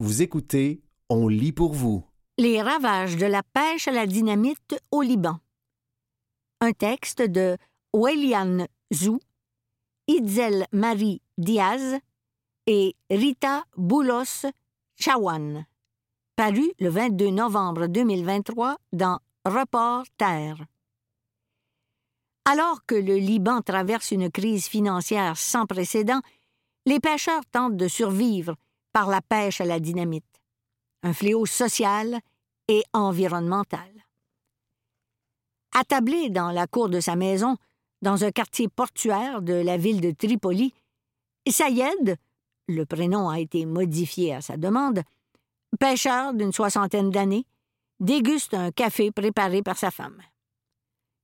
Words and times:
Vous 0.00 0.22
écoutez 0.22 0.80
On 1.08 1.26
lit 1.26 1.50
pour 1.50 1.72
vous. 1.72 2.04
Les 2.38 2.62
ravages 2.62 3.16
de 3.16 3.26
la 3.26 3.42
pêche 3.42 3.88
à 3.88 3.90
la 3.90 4.06
dynamite 4.06 4.80
au 4.92 5.02
Liban. 5.02 5.40
Un 6.60 6.70
texte 6.70 7.20
de 7.20 7.56
Welian 7.92 8.68
Zou, 8.94 9.18
Itzel 10.06 10.68
Marie 10.70 11.20
Diaz 11.36 11.98
et 12.68 12.94
Rita 13.10 13.64
Boulos 13.76 14.46
Chawan. 14.94 15.66
Paru 16.36 16.70
le 16.78 16.90
22 16.90 17.30
novembre 17.30 17.88
2023 17.88 18.76
dans 18.92 19.18
Report 19.44 20.04
Terre. 20.16 20.64
Alors 22.44 22.86
que 22.86 22.94
le 22.94 23.16
Liban 23.16 23.62
traverse 23.62 24.12
une 24.12 24.30
crise 24.30 24.68
financière 24.68 25.36
sans 25.36 25.66
précédent, 25.66 26.20
les 26.86 27.00
pêcheurs 27.00 27.44
tentent 27.50 27.76
de 27.76 27.88
survivre 27.88 28.54
par 28.98 29.06
la 29.06 29.22
pêche 29.22 29.60
à 29.60 29.64
la 29.64 29.78
dynamite, 29.78 30.42
un 31.04 31.12
fléau 31.12 31.46
social 31.46 32.18
et 32.66 32.82
environnemental. 32.92 33.88
Attablé 35.72 36.30
dans 36.30 36.50
la 36.50 36.66
cour 36.66 36.88
de 36.88 36.98
sa 36.98 37.14
maison, 37.14 37.58
dans 38.02 38.24
un 38.24 38.32
quartier 38.32 38.66
portuaire 38.66 39.40
de 39.40 39.52
la 39.52 39.76
ville 39.76 40.00
de 40.00 40.10
Tripoli, 40.10 40.74
Sayed, 41.48 42.16
le 42.66 42.86
prénom 42.86 43.28
a 43.28 43.38
été 43.38 43.66
modifié 43.66 44.34
à 44.34 44.40
sa 44.40 44.56
demande, 44.56 45.02
pêcheur 45.78 46.34
d'une 46.34 46.52
soixantaine 46.52 47.10
d'années, 47.10 47.46
déguste 48.00 48.54
un 48.54 48.72
café 48.72 49.12
préparé 49.12 49.62
par 49.62 49.78
sa 49.78 49.92
femme. 49.92 50.20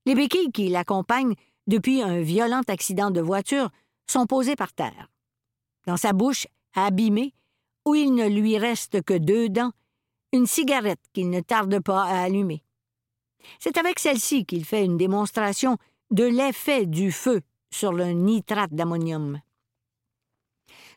Les 0.05 0.15
béquilles 0.15 0.53
qui 0.53 0.69
l'accompagnent 0.69 1.35
depuis 1.67 2.01
un 2.01 2.21
violent 2.21 2.61
accident 2.69 3.11
de 3.11 3.19
voiture 3.19 3.69
sont 4.09 4.27
posées 4.27 4.55
par 4.55 4.71
terre. 4.71 5.09
Dans 5.87 5.97
sa 5.97 6.13
bouche, 6.13 6.47
abîmée, 6.73 7.33
où 7.85 7.95
il 7.95 8.13
ne 8.13 8.27
lui 8.27 8.57
reste 8.57 9.01
que 9.03 9.17
deux 9.17 9.49
dents, 9.49 9.71
une 10.31 10.47
cigarette 10.47 11.01
qu'il 11.13 11.29
ne 11.29 11.39
tarde 11.39 11.79
pas 11.79 12.03
à 12.03 12.23
allumer. 12.23 12.63
C'est 13.59 13.77
avec 13.77 13.99
celle-ci 13.99 14.45
qu'il 14.45 14.65
fait 14.65 14.83
une 14.83 14.97
démonstration 14.97 15.77
de 16.11 16.23
l'effet 16.23 16.85
du 16.85 17.11
feu 17.11 17.41
sur 17.71 17.93
le 17.93 18.11
nitrate 18.11 18.73
d'ammonium. 18.73 19.39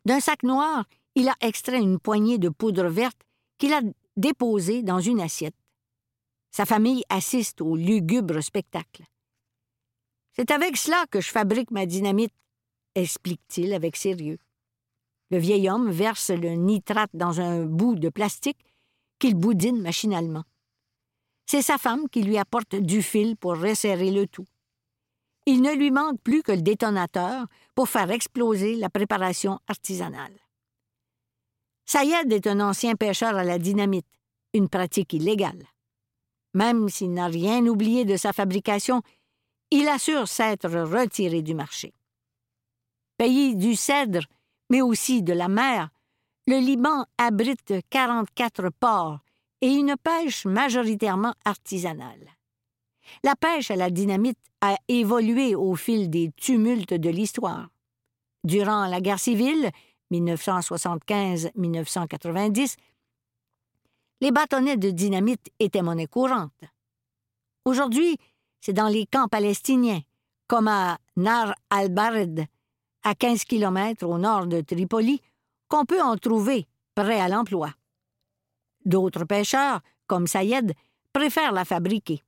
D'un 0.05 0.21
sac 0.21 0.43
noir, 0.43 0.87
il 1.15 1.29
a 1.29 1.35
extrait 1.41 1.81
une 1.81 1.99
poignée 1.99 2.39
de 2.39 2.49
poudre 2.49 2.89
verte 2.89 3.21
qu'il 3.59 3.73
a 3.73 3.81
déposée 4.17 4.83
dans 4.83 5.01
une 5.01 5.21
assiette. 5.21 5.55
Sa 6.51 6.65
famille 6.65 7.05
assiste 7.09 7.61
au 7.61 7.77
lugubre 7.77 8.41
spectacle. 8.41 9.05
C'est 10.33 10.51
avec 10.51 10.77
cela 10.77 11.05
que 11.11 11.21
je 11.21 11.31
fabrique 11.31 11.71
ma 11.71 11.85
dynamite, 11.85 12.33
explique-t-il 12.95 13.75
avec 13.75 13.97
sérieux. 13.97 14.39
Le 15.31 15.39
vieil 15.39 15.69
homme 15.69 15.91
verse 15.91 16.31
le 16.31 16.51
nitrate 16.51 17.11
dans 17.13 17.41
un 17.41 17.65
bout 17.65 17.97
de 17.97 18.09
plastique 18.09 18.65
qu'il 19.19 19.35
boudine 19.35 19.81
machinalement. 19.81 20.45
C'est 21.47 21.63
sa 21.63 21.79
femme 21.79 22.09
qui 22.09 22.23
lui 22.23 22.39
apporte 22.39 22.75
du 22.75 23.03
fil 23.03 23.37
pour 23.37 23.59
resserrer 23.59 24.11
le 24.11 24.27
tout. 24.27 24.47
Il 25.47 25.63
ne 25.63 25.75
lui 25.75 25.91
manque 25.91 26.21
plus 26.21 26.43
que 26.43 26.53
le 26.53 26.63
détonateur 26.63 27.47
pour 27.75 27.89
faire 27.89 28.11
exploser 28.11 28.77
la 28.77 28.91
préparation 28.91 29.59
artisanale. 29.67 30.39
Sayed 31.87 32.31
est 32.31 32.47
un 32.47 32.61
ancien 32.61 32.97
pêcheur 32.97 33.35
à 33.35 33.45
la 33.45 33.59
dynamite, 33.59 34.07
une 34.53 34.69
pratique 34.69 35.15
illégale. 35.15 35.65
Même 36.53 36.89
s'il 36.91 37.13
n'a 37.13 37.29
rien 37.29 37.65
oublié 37.67 38.05
de 38.05 38.17
sa 38.17 38.35
fabrication, 38.35 39.01
il 39.71 39.89
assure 39.89 40.29
s'être 40.29 40.69
retiré 40.69 41.41
du 41.41 41.55
marché. 41.55 41.95
Pays 43.17 43.57
du 43.57 43.75
cèdre, 43.75 44.21
mais 44.71 44.83
aussi 44.83 45.23
de 45.23 45.33
la 45.33 45.49
mer, 45.49 45.89
le 46.47 46.59
Liban 46.59 47.07
abrite 47.19 47.75
44 47.91 48.71
ports 48.71 49.19
et 49.61 49.73
une 49.73 49.97
pêche 50.03 50.47
majoritairement 50.47 51.35
artisanale. 51.45 52.39
La 53.23 53.37
pêche 53.37 53.71
à 53.71 53.77
la 53.77 53.91
dynamite 53.91 54.39
a 54.61 54.77
évolué 54.89 55.55
au 55.55 55.75
fil 55.75 56.11
des 56.11 56.31
tumultes 56.37 56.93
de 56.95 57.11
l'histoire. 57.11 57.69
Durant 58.45 58.87
la 58.87 59.01
guerre 59.01 59.19
civile, 59.19 59.71
1975-1990, 60.13 62.77
les 64.21 64.33
bâtonnets 64.33 64.77
de 64.77 64.91
dynamite 64.91 65.49
étaient 65.59 65.83
monnaie 65.83 66.07
courante. 66.07 66.63
Aujourd'hui, 67.65 68.19
c'est 68.61 68.73
dans 68.73 68.89
les 68.89 69.07
camps 69.07 69.29
palestiniens, 69.29 70.01
comme 70.47 70.69
à 70.69 70.99
Nar 71.17 71.55
al-Bared, 71.71 72.47
à 73.03 73.15
15 73.15 73.45
km 73.45 74.07
au 74.07 74.19
nord 74.19 74.47
de 74.47 74.61
Tripoli, 74.61 75.21
qu'on 75.69 75.85
peut 75.85 76.03
en 76.03 76.17
trouver 76.17 76.67
prêts 76.95 77.21
à 77.21 77.29
l'emploi. 77.29 77.73
D'autres 78.85 79.25
pêcheurs, 79.25 79.81
comme 80.07 80.27
Sayed, 80.27 80.73
préfèrent 81.13 81.53
la 81.53 81.65
fabriquer. 81.65 82.23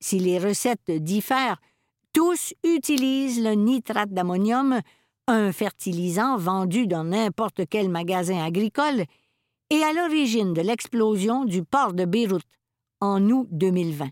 Si 0.00 0.18
les 0.18 0.38
recettes 0.38 0.90
diffèrent, 0.90 1.60
tous 2.12 2.54
utilisent 2.64 3.42
le 3.42 3.52
nitrate 3.52 4.10
d'ammonium, 4.10 4.80
un 5.26 5.52
fertilisant 5.52 6.36
vendu 6.36 6.86
dans 6.86 7.04
n'importe 7.04 7.62
quel 7.68 7.88
magasin 7.88 8.44
agricole, 8.44 9.04
et 9.70 9.82
à 9.82 9.92
l'origine 9.92 10.54
de 10.54 10.62
l'explosion 10.62 11.44
du 11.44 11.62
port 11.62 11.92
de 11.92 12.04
Beyrouth 12.04 12.46
en 13.00 13.28
août 13.30 13.46
2020. 13.50 14.08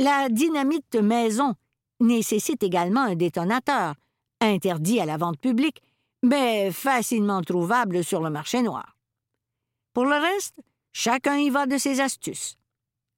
La 0.00 0.28
dynamite 0.28 0.94
maison 0.94 1.54
nécessite 2.00 2.62
également 2.62 3.02
un 3.02 3.14
détonateur, 3.14 3.94
interdit 4.40 5.00
à 5.00 5.06
la 5.06 5.16
vente 5.16 5.38
publique, 5.38 5.82
mais 6.22 6.70
facilement 6.72 7.42
trouvable 7.42 8.04
sur 8.04 8.20
le 8.20 8.30
marché 8.30 8.62
noir. 8.62 8.96
Pour 9.92 10.04
le 10.04 10.16
reste, 10.16 10.60
chacun 10.92 11.36
y 11.36 11.50
va 11.50 11.66
de 11.66 11.78
ses 11.78 12.00
astuces. 12.00 12.56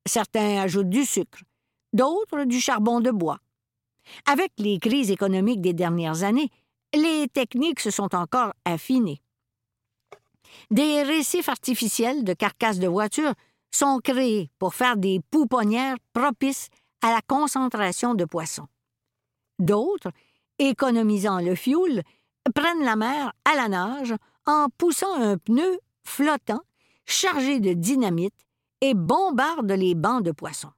Certains 0.07 0.61
ajoutent 0.61 0.89
du 0.89 1.05
sucre, 1.05 1.41
d'autres 1.93 2.45
du 2.45 2.61
charbon 2.61 3.01
de 3.01 3.11
bois. 3.11 3.39
Avec 4.27 4.53
les 4.59 4.79
crises 4.79 5.11
économiques 5.11 5.61
des 5.61 5.75
dernières 5.75 6.23
années, 6.23 6.51
les 6.95 7.29
techniques 7.29 7.81
se 7.81 7.91
sont 7.91 8.15
encore 8.15 8.53
affinées. 8.65 9.21
Des 10.71 11.03
récifs 11.03 11.49
artificiels 11.49 12.25
de 12.25 12.33
carcasses 12.33 12.79
de 12.79 12.89
voitures 12.89 13.35
sont 13.71 14.01
créés 14.03 14.51
pour 14.59 14.75
faire 14.75 14.97
des 14.97 15.21
pouponnières 15.31 15.97
propices 16.13 16.69
à 17.03 17.13
la 17.13 17.21
concentration 17.23 18.15
de 18.15 18.25
poissons. 18.25 18.67
D'autres, 19.59 20.11
économisant 20.61 21.41
le 21.41 21.55
fioul, 21.55 22.03
prennent 22.55 22.85
la 22.85 22.97
mer 22.97 23.33
à 23.45 23.57
la 23.57 23.69
nage 23.69 24.15
en 24.47 24.67
poussant 24.77 25.15
un 25.15 25.37
pneu 25.37 25.81
flottant 26.05 26.61
chargé 27.07 27.61
de 27.61 27.73
dynamite 27.73 28.47
et 28.81 28.95
bombardent 28.95 29.73
les 29.73 29.95
bancs 29.95 30.23
de 30.23 30.33
poissons. 30.33 30.73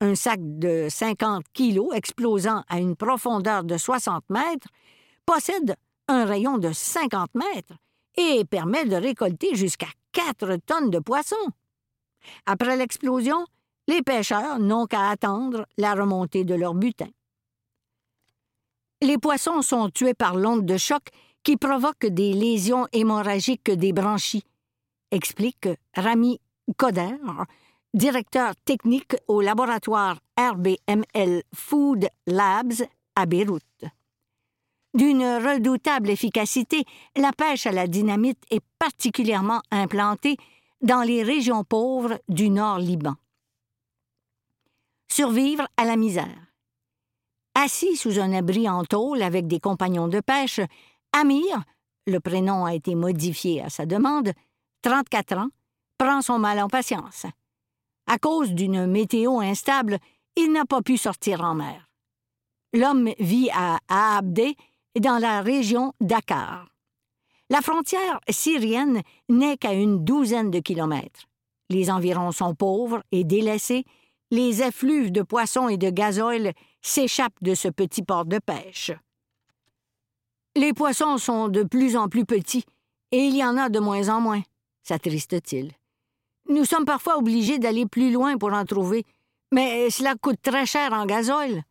Un 0.00 0.14
sac 0.14 0.40
de 0.40 0.88
50 0.90 1.44
kilos 1.52 1.94
explosant 1.94 2.62
à 2.68 2.78
une 2.78 2.96
profondeur 2.96 3.64
de 3.64 3.78
60 3.78 4.28
mètres 4.28 4.68
possède 5.24 5.76
un 6.08 6.24
rayon 6.24 6.58
de 6.58 6.72
50 6.72 7.34
mètres 7.34 7.74
et 8.16 8.44
permet 8.44 8.84
de 8.84 8.96
récolter 8.96 9.54
jusqu'à 9.54 9.88
4 10.12 10.56
tonnes 10.66 10.90
de 10.90 10.98
poissons. 10.98 11.36
Après 12.44 12.76
l'explosion, 12.76 13.46
les 13.88 14.02
pêcheurs 14.02 14.58
n'ont 14.58 14.86
qu'à 14.86 15.08
attendre 15.08 15.66
la 15.78 15.94
remontée 15.94 16.44
de 16.44 16.54
leur 16.54 16.74
butin. 16.74 17.08
Les 19.02 19.18
poissons 19.18 19.60
sont 19.60 19.90
tués 19.90 20.14
par 20.14 20.36
l'onde 20.36 20.64
de 20.64 20.78
choc 20.78 21.02
qui 21.42 21.56
provoque 21.56 22.06
des 22.06 22.32
lésions 22.32 22.88
hémorragiques 22.92 23.70
des 23.70 23.92
branchies, 23.92 24.44
explique 25.10 25.68
Rami 25.94 26.40
Coder, 26.78 27.16
directeur 27.92 28.56
technique 28.64 29.14
au 29.28 29.42
laboratoire 29.42 30.18
RBML 30.38 31.42
Food 31.54 32.08
Labs 32.26 32.86
à 33.14 33.26
Beyrouth. 33.26 33.62
D'une 34.94 35.24
redoutable 35.24 36.08
efficacité, 36.08 36.84
la 37.16 37.32
pêche 37.32 37.66
à 37.66 37.72
la 37.72 37.86
dynamite 37.86 38.42
est 38.50 38.64
particulièrement 38.78 39.60
implantée 39.70 40.38
dans 40.80 41.02
les 41.02 41.22
régions 41.22 41.64
pauvres 41.64 42.18
du 42.30 42.48
nord 42.48 42.78
Liban. 42.78 43.14
Survivre 45.08 45.68
à 45.76 45.84
la 45.84 45.96
misère. 45.96 46.45
Assis 47.66 47.96
sous 47.96 48.20
un 48.20 48.32
abri 48.32 48.68
en 48.68 48.84
tôle 48.84 49.22
avec 49.22 49.48
des 49.48 49.58
compagnons 49.58 50.06
de 50.06 50.20
pêche, 50.20 50.60
Amir, 51.12 51.64
le 52.06 52.20
prénom 52.20 52.64
a 52.64 52.76
été 52.76 52.94
modifié 52.94 53.60
à 53.60 53.70
sa 53.70 53.86
demande, 53.86 54.30
34 54.82 55.36
ans, 55.36 55.48
prend 55.98 56.22
son 56.22 56.38
mal 56.38 56.60
en 56.60 56.68
patience. 56.68 57.26
À 58.06 58.18
cause 58.18 58.52
d'une 58.52 58.86
météo 58.86 59.40
instable, 59.40 59.98
il 60.36 60.52
n'a 60.52 60.64
pas 60.64 60.80
pu 60.80 60.96
sortir 60.96 61.40
en 61.40 61.56
mer. 61.56 61.88
L'homme 62.72 63.10
vit 63.18 63.50
à 63.52 63.80
Aabdé, 63.88 64.54
dans 65.00 65.18
la 65.18 65.40
région 65.40 65.92
Dakar. 66.00 66.68
La 67.50 67.62
frontière 67.62 68.20
syrienne 68.30 69.02
n'est 69.28 69.56
qu'à 69.56 69.72
une 69.72 70.04
douzaine 70.04 70.52
de 70.52 70.60
kilomètres. 70.60 71.26
Les 71.68 71.90
environs 71.90 72.30
sont 72.30 72.54
pauvres 72.54 73.02
et 73.10 73.24
délaissés, 73.24 73.84
les 74.30 74.62
effluves 74.62 75.10
de 75.10 75.22
poissons 75.22 75.68
et 75.68 75.78
de 75.78 75.90
gazoil 75.90 76.52
s'échappent 76.86 77.42
de 77.42 77.54
ce 77.54 77.68
petit 77.68 78.02
port 78.02 78.24
de 78.24 78.38
pêche. 78.38 78.92
Les 80.56 80.72
poissons 80.72 81.18
sont 81.18 81.48
de 81.48 81.62
plus 81.62 81.96
en 81.96 82.08
plus 82.08 82.24
petits 82.24 82.64
Et 83.12 83.26
il 83.26 83.36
y 83.36 83.44
en 83.44 83.56
a 83.56 83.68
de 83.68 83.78
moins 83.78 84.08
en 84.08 84.20
moins, 84.20 84.42
s'attriste-t-il. 84.82 85.72
Nous 86.48 86.64
sommes 86.64 86.84
parfois 86.84 87.18
obligés 87.18 87.58
d'aller 87.58 87.86
plus 87.86 88.10
loin 88.10 88.38
pour 88.38 88.52
en 88.52 88.64
trouver, 88.64 89.04
mais 89.52 89.90
cela 89.90 90.14
coûte 90.14 90.40
très 90.42 90.66
cher 90.66 90.92
en 90.92 91.06
gazole. 91.06 91.62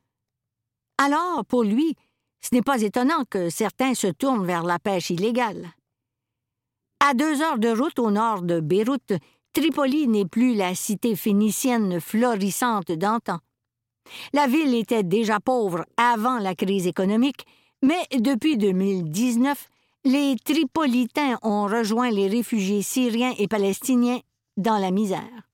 Alors, 0.97 1.45
pour 1.45 1.63
lui, 1.63 1.95
ce 2.41 2.53
n'est 2.53 2.61
pas 2.61 2.81
étonnant 2.81 3.23
que 3.29 3.49
certains 3.49 3.95
se 3.95 4.07
tournent 4.07 4.45
vers 4.45 4.63
la 4.63 4.79
pêche 4.79 5.09
illégale. 5.09 5.71
À 6.99 7.13
deux 7.13 7.41
heures 7.41 7.59
de 7.59 7.69
route 7.69 7.99
au 7.99 8.11
nord 8.11 8.41
de 8.41 8.59
Beyrouth, 8.59 9.13
Tripoli 9.53 10.07
n'est 10.07 10.25
plus 10.25 10.55
la 10.55 10.75
cité 10.75 11.15
phénicienne 11.15 11.99
florissante 11.99 12.91
d'antan. 12.91 13.39
La 14.33 14.47
ville 14.47 14.73
était 14.75 15.03
déjà 15.03 15.39
pauvre 15.39 15.85
avant 15.97 16.39
la 16.39 16.55
crise 16.55 16.87
économique, 16.87 17.45
mais 17.81 18.01
depuis 18.17 18.57
2019, 18.57 19.69
les 20.05 20.35
Tripolitains 20.43 21.37
ont 21.41 21.65
rejoint 21.65 22.11
les 22.11 22.27
réfugiés 22.27 22.81
syriens 22.81 23.33
et 23.37 23.47
palestiniens 23.47 24.19
dans 24.57 24.77
la 24.77 24.91
misère. 24.91 25.49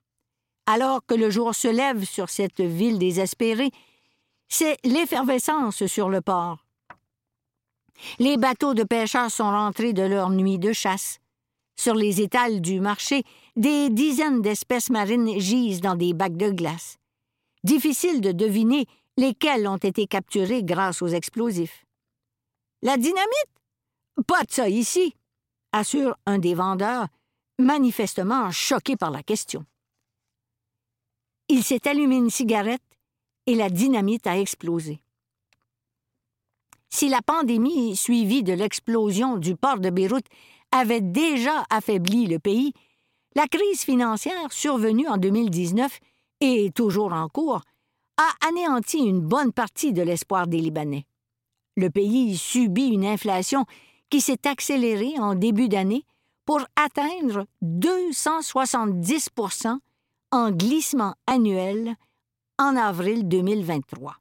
Alors 0.66 1.06
que 1.06 1.16
le 1.16 1.30
jour 1.30 1.56
se 1.56 1.68
lève 1.68 2.04
sur 2.06 2.30
cette 2.30 2.62
ville 2.62 3.00
désespérée, 3.00 3.72
c'est 4.48 4.78
l'effervescence 4.84 5.86
sur 5.86 6.10
le 6.10 6.22
port. 6.22 6.66
Les 8.20 8.38
bateaux 8.38 8.74
de 8.74 8.84
pêcheurs 8.84 9.32
sont 9.32 9.50
rentrés 9.50 9.94
de 9.94 10.04
leur 10.04 10.30
nuit 10.30 10.60
de 10.60 10.74
chasse. 10.74 11.20
Sur 11.78 11.96
les 11.96 12.22
étals 12.22 12.62
du 12.62 12.80
marché, 12.80 13.24
des 13.56 13.90
dizaines 13.90 14.42
d'espèces 14.42 14.90
marines 14.90 15.40
gisent 15.40 15.82
dans 15.82 15.96
des 15.96 16.14
bacs 16.14 16.38
de 16.38 16.52
glace. 16.52 17.01
Difficile 17.64 18.22
de 18.22 18.32
deviner 18.32 18.86
lesquelles 19.18 19.68
ont 19.68 19.78
été 19.78 20.08
capturées 20.08 20.64
grâce 20.64 21.02
aux 21.02 21.08
explosifs. 21.08 21.86
La 22.82 22.98
dynamite? 22.98 23.52
Pas 24.28 24.44
de 24.44 24.52
ça 24.52 24.68
ici, 24.68 25.16
assure 25.72 26.18
un 26.26 26.40
des 26.40 26.56
vendeurs, 26.56 27.08
manifestement 27.60 28.52
choqué 28.52 28.96
par 28.96 29.12
la 29.12 29.24
question. 29.24 29.66
Il 31.50 31.64
s'est 31.64 31.88
allumé 31.88 32.16
une 32.16 32.30
cigarette 32.30 32.82
et 33.46 33.56
la 33.56 33.70
dynamite 33.70 34.26
a 34.26 34.40
explosé. 34.40 35.02
Si 36.90 37.10
la 37.10 37.22
pandémie 37.22 37.96
suivie 37.96 38.44
de 38.44 38.54
l'explosion 38.54 39.38
du 39.38 39.56
port 39.56 39.80
de 39.80 39.90
Beyrouth 39.90 40.26
avait 40.72 41.02
déjà 41.02 41.66
affaibli 41.70 42.26
le 42.28 42.40
pays, 42.40 42.74
la 43.36 43.48
crise 43.48 43.82
financière 43.82 44.52
survenue 44.52 45.08
en 45.08 45.18
2019 45.18 46.00
et 46.42 46.72
toujours 46.72 47.14
en 47.14 47.30
cours 47.30 47.62
a 48.18 48.48
anéanti 48.48 48.98
une 48.98 49.22
bonne 49.22 49.54
partie 49.54 49.94
de 49.94 50.02
l'espoir 50.02 50.48
des 50.48 50.60
Libanais. 50.60 51.06
Le 51.78 51.90
pays 51.90 52.36
subit 52.38 52.90
une 52.90 53.06
inflation 53.06 53.66
qui 54.10 54.20
s'est 54.20 54.46
accélérée 54.48 55.18
en 55.18 55.36
début 55.36 55.70
d'année 55.70 56.04
pour 56.46 56.60
atteindre 56.76 57.46
270% 57.64 59.78
en 60.32 60.52
glissement 60.52 61.16
annuel 61.28 61.96
en 62.60 62.76
avril 62.76 63.26
2023. 63.28 64.18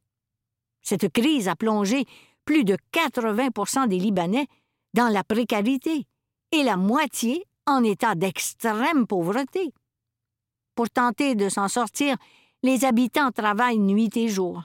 Cette 0.82 1.12
crise 1.12 1.48
a 1.48 1.56
plongé 1.56 2.04
plus 2.44 2.64
de 2.64 2.76
80% 2.92 3.88
des 3.88 3.98
Libanais 3.98 4.46
dans 4.94 5.08
la 5.08 5.24
précarité 5.24 6.06
et 6.52 6.62
la 6.62 6.76
moitié 6.76 7.44
en 7.66 7.82
état 7.84 8.14
d'extrême 8.14 9.06
pauvreté. 9.06 9.72
Pour 10.80 10.88
tenter 10.88 11.34
de 11.34 11.50
s'en 11.50 11.68
sortir, 11.68 12.16
les 12.62 12.86
habitants 12.86 13.32
travaillent 13.32 13.78
nuit 13.78 14.16
et 14.16 14.28
jour. 14.28 14.62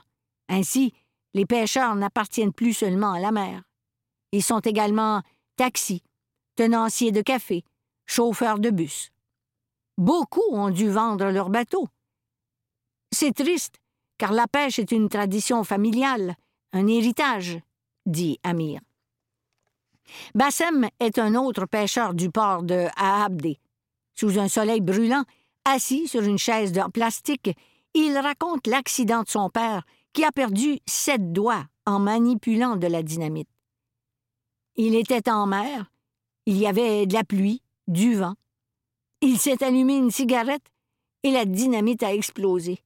Ainsi, 0.48 0.94
les 1.34 1.44
pêcheurs 1.44 1.94
n'appartiennent 1.94 2.54
plus 2.54 2.72
seulement 2.72 3.12
à 3.12 3.20
la 3.20 3.32
mer. 3.32 3.64
Ils 4.32 4.42
sont 4.42 4.60
également 4.60 5.20
taxis, 5.56 6.02
tenanciers 6.54 7.12
de 7.12 7.20
café, 7.20 7.64
chauffeurs 8.06 8.60
de 8.60 8.70
bus. 8.70 9.10
Beaucoup 9.98 10.40
ont 10.52 10.70
dû 10.70 10.88
vendre 10.88 11.26
leurs 11.26 11.50
bateaux. 11.50 11.86
C'est 13.12 13.34
triste, 13.34 13.76
car 14.16 14.32
la 14.32 14.46
pêche 14.46 14.78
est 14.78 14.92
une 14.92 15.10
tradition 15.10 15.64
familiale, 15.64 16.34
un 16.72 16.86
héritage, 16.86 17.58
dit 18.06 18.40
Amir. 18.42 18.80
Bassem 20.34 20.88
est 20.98 21.18
un 21.18 21.34
autre 21.34 21.66
pêcheur 21.66 22.14
du 22.14 22.30
port 22.30 22.62
de 22.62 22.86
Ahabdé. 22.96 23.58
Sous 24.14 24.38
un 24.38 24.48
soleil 24.48 24.80
brûlant, 24.80 25.24
assis 25.66 26.06
sur 26.06 26.22
une 26.22 26.38
chaise 26.38 26.72
de 26.72 26.80
plastique, 26.90 27.50
il 27.92 28.16
raconte 28.16 28.66
l'accident 28.66 29.22
de 29.22 29.28
son 29.28 29.50
père 29.50 29.84
qui 30.12 30.24
a 30.24 30.32
perdu 30.32 30.78
sept 30.86 31.32
doigts 31.32 31.66
en 31.84 31.98
manipulant 31.98 32.76
de 32.76 32.86
la 32.86 33.02
dynamite. 33.02 33.48
Il 34.76 34.94
était 34.94 35.28
en 35.28 35.46
mer, 35.46 35.90
il 36.46 36.56
y 36.56 36.66
avait 36.66 37.06
de 37.06 37.14
la 37.14 37.24
pluie, 37.24 37.62
du 37.88 38.14
vent. 38.14 38.34
Il 39.20 39.38
s'est 39.38 39.64
allumé 39.64 39.96
une 39.96 40.10
cigarette 40.10 40.70
et 41.22 41.30
la 41.30 41.44
dynamite 41.44 42.02
a 42.02 42.14
explosé. 42.14 42.78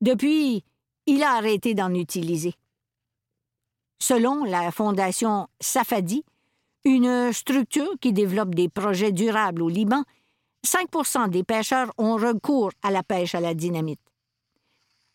Depuis, 0.00 0.64
il 1.06 1.22
a 1.22 1.32
arrêté 1.32 1.74
d'en 1.74 1.92
utiliser. 1.94 2.54
Selon 3.98 4.44
la 4.44 4.70
fondation 4.70 5.48
Safadi, 5.60 6.24
une 6.84 7.32
structure 7.32 7.98
qui 8.00 8.12
développe 8.12 8.54
des 8.54 8.68
projets 8.68 9.12
durables 9.12 9.62
au 9.62 9.68
Liban, 9.68 10.04
5% 10.66 11.30
des 11.30 11.44
pêcheurs 11.44 11.92
ont 11.96 12.16
recours 12.16 12.72
à 12.82 12.90
la 12.90 13.02
pêche 13.02 13.34
à 13.34 13.40
la 13.40 13.54
dynamite. 13.54 14.00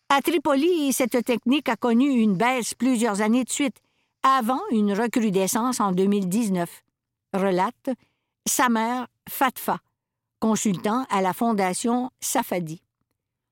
À 0.08 0.20
Tripoli, 0.20 0.92
cette 0.92 1.24
technique 1.24 1.68
a 1.68 1.76
connu 1.76 2.08
une 2.08 2.36
baisse 2.36 2.74
plusieurs 2.74 3.20
années 3.20 3.44
de 3.44 3.50
suite, 3.50 3.80
avant 4.22 4.60
une 4.70 4.92
recrudescence 4.92 5.80
en 5.80 5.92
2019, 5.92 6.82
relate 7.34 7.90
Samer 8.46 9.04
Fatfa, 9.28 9.78
consultant 10.40 11.06
à 11.10 11.22
la 11.22 11.32
fondation 11.32 12.10
Safadi. 12.20 12.82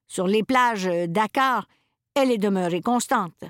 Sur 0.07 0.27
les 0.27 0.43
plages 0.43 0.91
Dakar, 1.09 1.67
elle 2.15 2.31
est 2.31 2.39
demeurée 2.39 2.83
constante. 2.83 3.45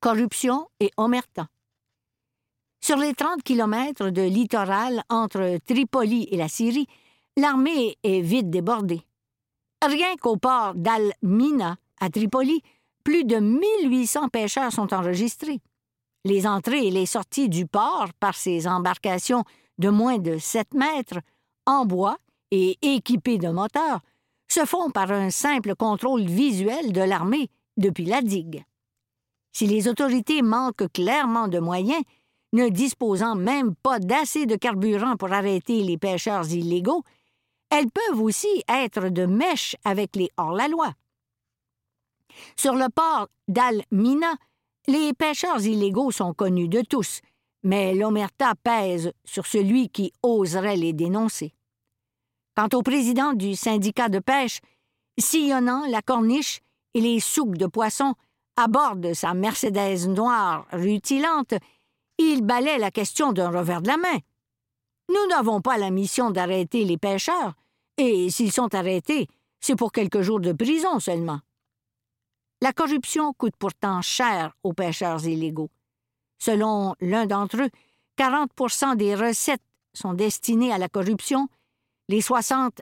Corruption 0.00 0.68
et 0.80 0.90
omerta. 0.96 1.48
Sur 2.84 2.98
les 2.98 3.14
30 3.14 3.42
kilomètres 3.42 4.10
de 4.10 4.20
littoral 4.20 5.04
entre 5.08 5.56
Tripoli 5.64 6.28
et 6.30 6.36
la 6.36 6.48
Syrie, 6.48 6.86
l'armée 7.34 7.96
est 8.02 8.20
vite 8.20 8.50
débordée. 8.50 9.00
Rien 9.82 10.14
qu'au 10.20 10.36
port 10.36 10.74
d'Al-Mina, 10.74 11.78
à 11.98 12.10
Tripoli, 12.10 12.60
plus 13.02 13.24
de 13.24 13.36
1800 13.36 14.28
pêcheurs 14.28 14.70
sont 14.70 14.92
enregistrés. 14.92 15.62
Les 16.26 16.46
entrées 16.46 16.88
et 16.88 16.90
les 16.90 17.06
sorties 17.06 17.48
du 17.48 17.66
port 17.66 18.10
par 18.20 18.34
ces 18.34 18.68
embarcations 18.68 19.44
de 19.78 19.88
moins 19.88 20.18
de 20.18 20.36
7 20.36 20.74
mètres, 20.74 21.20
en 21.64 21.86
bois 21.86 22.18
et 22.50 22.76
équipées 22.82 23.38
de 23.38 23.48
moteurs, 23.48 24.00
se 24.46 24.66
font 24.66 24.90
par 24.90 25.10
un 25.10 25.30
simple 25.30 25.74
contrôle 25.74 26.26
visuel 26.26 26.92
de 26.92 27.00
l'armée 27.00 27.48
depuis 27.78 28.04
la 28.04 28.20
digue. 28.20 28.62
Si 29.52 29.66
les 29.66 29.88
autorités 29.88 30.42
manquent 30.42 30.92
clairement 30.92 31.48
de 31.48 31.60
moyens, 31.60 32.02
ne 32.54 32.68
disposant 32.68 33.34
même 33.34 33.74
pas 33.74 33.98
d'assez 33.98 34.46
de 34.46 34.56
carburant 34.56 35.16
pour 35.16 35.32
arrêter 35.32 35.82
les 35.82 35.98
pêcheurs 35.98 36.50
illégaux, 36.50 37.02
elles 37.68 37.90
peuvent 37.90 38.20
aussi 38.20 38.62
être 38.68 39.08
de 39.08 39.26
mèche 39.26 39.76
avec 39.84 40.14
les 40.16 40.30
hors-la-loi. 40.36 40.92
Sur 42.56 42.74
le 42.74 42.88
port 42.88 43.28
d'Al-Mina, 43.48 44.34
les 44.86 45.12
pêcheurs 45.14 45.64
illégaux 45.64 46.12
sont 46.12 46.32
connus 46.32 46.68
de 46.68 46.82
tous, 46.82 47.20
mais 47.64 47.94
l'omerta 47.94 48.54
pèse 48.62 49.12
sur 49.24 49.46
celui 49.46 49.88
qui 49.88 50.12
oserait 50.22 50.76
les 50.76 50.92
dénoncer. 50.92 51.54
Quant 52.56 52.68
au 52.74 52.82
président 52.82 53.32
du 53.32 53.56
syndicat 53.56 54.08
de 54.08 54.20
pêche, 54.20 54.60
sillonnant 55.18 55.86
la 55.88 56.02
corniche 56.02 56.60
et 56.94 57.00
les 57.00 57.18
souks 57.18 57.56
de 57.56 57.66
poissons 57.66 58.14
à 58.56 58.68
bord 58.68 58.94
de 58.94 59.12
sa 59.12 59.34
Mercedes 59.34 60.06
noire 60.06 60.66
rutilante, 60.70 61.54
il 62.18 62.42
balaie 62.42 62.78
la 62.78 62.90
question 62.90 63.32
d'un 63.32 63.50
revers 63.50 63.82
de 63.82 63.88
la 63.88 63.96
main. 63.96 64.18
Nous 65.08 65.26
n'avons 65.28 65.60
pas 65.60 65.78
la 65.78 65.90
mission 65.90 66.30
d'arrêter 66.30 66.84
les 66.84 66.96
pêcheurs, 66.96 67.54
et 67.96 68.30
s'ils 68.30 68.52
sont 68.52 68.74
arrêtés, 68.74 69.28
c'est 69.60 69.76
pour 69.76 69.92
quelques 69.92 70.22
jours 70.22 70.40
de 70.40 70.52
prison 70.52 70.98
seulement. 71.00 71.40
La 72.60 72.72
corruption 72.72 73.32
coûte 73.34 73.56
pourtant 73.58 74.00
cher 74.00 74.56
aux 74.62 74.72
pêcheurs 74.72 75.26
illégaux. 75.26 75.70
Selon 76.38 76.94
l'un 77.00 77.26
d'entre 77.26 77.62
eux, 77.62 77.70
40 78.16 78.96
des 78.96 79.14
recettes 79.14 79.62
sont 79.92 80.14
destinées 80.14 80.72
à 80.72 80.78
la 80.78 80.88
corruption, 80.88 81.48
les 82.08 82.20
60 82.20 82.80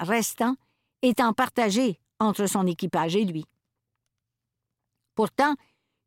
restants 0.00 0.56
étant 1.02 1.32
partagés 1.32 1.98
entre 2.20 2.46
son 2.46 2.66
équipage 2.66 3.16
et 3.16 3.24
lui. 3.24 3.44
Pourtant, 5.14 5.54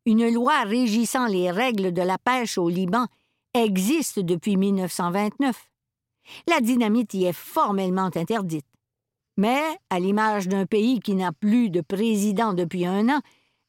une 0.06 0.28
loi 0.28 0.62
régissant 0.62 1.26
les 1.26 1.50
règles 1.50 1.92
de 1.92 2.02
la 2.02 2.18
pêche 2.18 2.58
au 2.58 2.68
Liban 2.68 3.06
existe 3.54 4.18
depuis 4.18 4.56
1929. 4.56 5.68
La 6.48 6.60
dynamite 6.60 7.14
y 7.14 7.24
est 7.24 7.32
formellement 7.32 8.10
interdite. 8.14 8.66
Mais, 9.36 9.62
à 9.90 9.98
l'image 9.98 10.48
d'un 10.48 10.66
pays 10.66 11.00
qui 11.00 11.14
n'a 11.14 11.32
plus 11.32 11.70
de 11.70 11.80
président 11.80 12.52
depuis 12.52 12.86
un 12.86 13.08
an, 13.08 13.20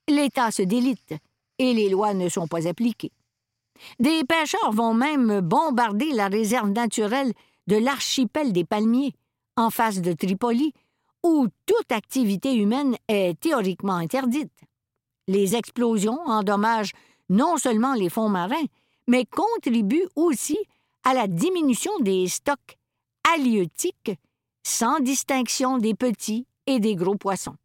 l'État 0.10 0.52
se 0.52 0.62
délite 0.62 1.13
et 1.58 1.74
les 1.74 1.90
lois 1.90 2.13
ne 2.13 2.30
sont 2.30 2.48
pas 2.48 2.68
appliquées. 2.68 3.12
Des 4.00 4.24
pêcheurs 4.24 4.72
vont 4.72 4.94
même 4.94 5.42
bombarder 5.42 6.12
la 6.12 6.28
réserve 6.28 6.70
naturelle 6.70 7.34
de 7.68 7.78
l'archipel 7.78 8.52
des 8.52 8.66
Palmiers, 8.66 9.13
en 9.56 9.70
face 9.70 10.02
de 10.02 10.13
Tripoli, 10.13 10.74
où 11.24 11.48
toute 11.66 11.92
activité 11.92 12.56
humaine 12.56 12.96
est 13.08 13.40
théoriquement 13.40 13.96
interdite. 13.96 14.52
Les 15.27 15.56
explosions 15.56 16.20
endommagent 16.25 16.94
non 17.30 17.58
seulement 17.58 17.94
les 17.94 18.10
fonds 18.10 18.30
marins, 18.30 18.65
mais 19.08 19.25
contribuent 19.25 20.08
aussi 20.15 20.58
à 21.03 21.13
la 21.13 21.27
diminution 21.27 21.92
des 22.00 22.27
stocks 22.27 22.77
halieutiques, 23.34 24.12
sans 24.63 25.00
distinction 25.00 25.77
des 25.77 25.94
petits 25.94 26.48
et 26.68 26.80
des 26.80 26.96
gros 26.96 27.15
poissons. 27.15 27.56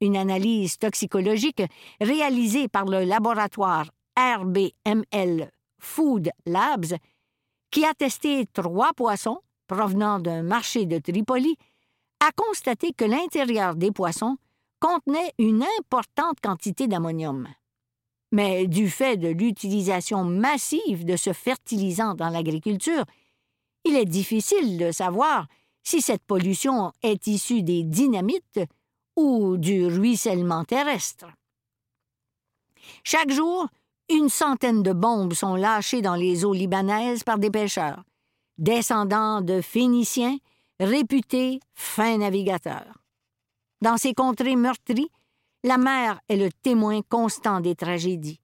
Une 0.00 0.16
analyse 0.16 0.78
toxicologique 0.78 1.62
réalisée 2.00 2.68
par 2.68 2.86
le 2.86 3.04
laboratoire 3.04 3.86
RBML 4.18 5.50
Food 5.78 6.30
Labs, 6.46 6.96
qui 7.70 7.84
a 7.84 7.94
testé 7.94 8.46
trois 8.52 8.92
poissons 8.94 9.40
provenant 9.66 10.18
d'un 10.18 10.42
marché 10.42 10.86
de 10.86 10.98
Tripoli, 10.98 11.56
a 12.20 12.32
constaté 12.32 12.92
que 12.92 13.04
l'intérieur 13.04 13.76
des 13.76 13.92
poissons 13.92 14.36
contenait 14.80 15.32
une 15.38 15.64
importante 15.78 16.40
quantité 16.40 16.88
d'ammonium. 16.88 17.48
Mais 18.32 18.66
du 18.66 18.88
fait 18.88 19.16
de 19.16 19.28
l'utilisation 19.28 20.24
massive 20.24 21.04
de 21.04 21.16
ce 21.16 21.32
fertilisant 21.32 22.14
dans 22.14 22.28
l'agriculture, 22.28 23.04
il 23.84 23.96
est 23.96 24.06
difficile 24.06 24.78
de 24.78 24.92
savoir 24.92 25.46
si 25.82 26.00
cette 26.00 26.22
pollution 26.22 26.92
est 27.02 27.26
issue 27.26 27.62
des 27.62 27.82
dynamites 27.82 28.60
ou 29.16 29.56
du 29.56 29.86
ruissellement 29.86 30.64
terrestre. 30.64 31.26
Chaque 33.04 33.30
jour, 33.30 33.68
une 34.08 34.28
centaine 34.28 34.82
de 34.82 34.92
bombes 34.92 35.34
sont 35.34 35.54
lâchées 35.54 36.02
dans 36.02 36.14
les 36.14 36.44
eaux 36.44 36.52
libanaises 36.52 37.22
par 37.22 37.38
des 37.38 37.50
pêcheurs, 37.50 38.02
descendants 38.58 39.40
de 39.40 39.60
Phéniciens 39.60 40.38
réputés 40.78 41.60
fins 41.74 42.18
navigateurs. 42.18 42.99
Dans 43.82 43.96
ces 43.96 44.12
contrées 44.14 44.56
meurtries, 44.56 45.10
la 45.64 45.78
mer 45.78 46.20
est 46.28 46.36
le 46.36 46.50
témoin 46.50 47.00
constant 47.02 47.60
des 47.60 47.74
tragédies. 47.74 48.40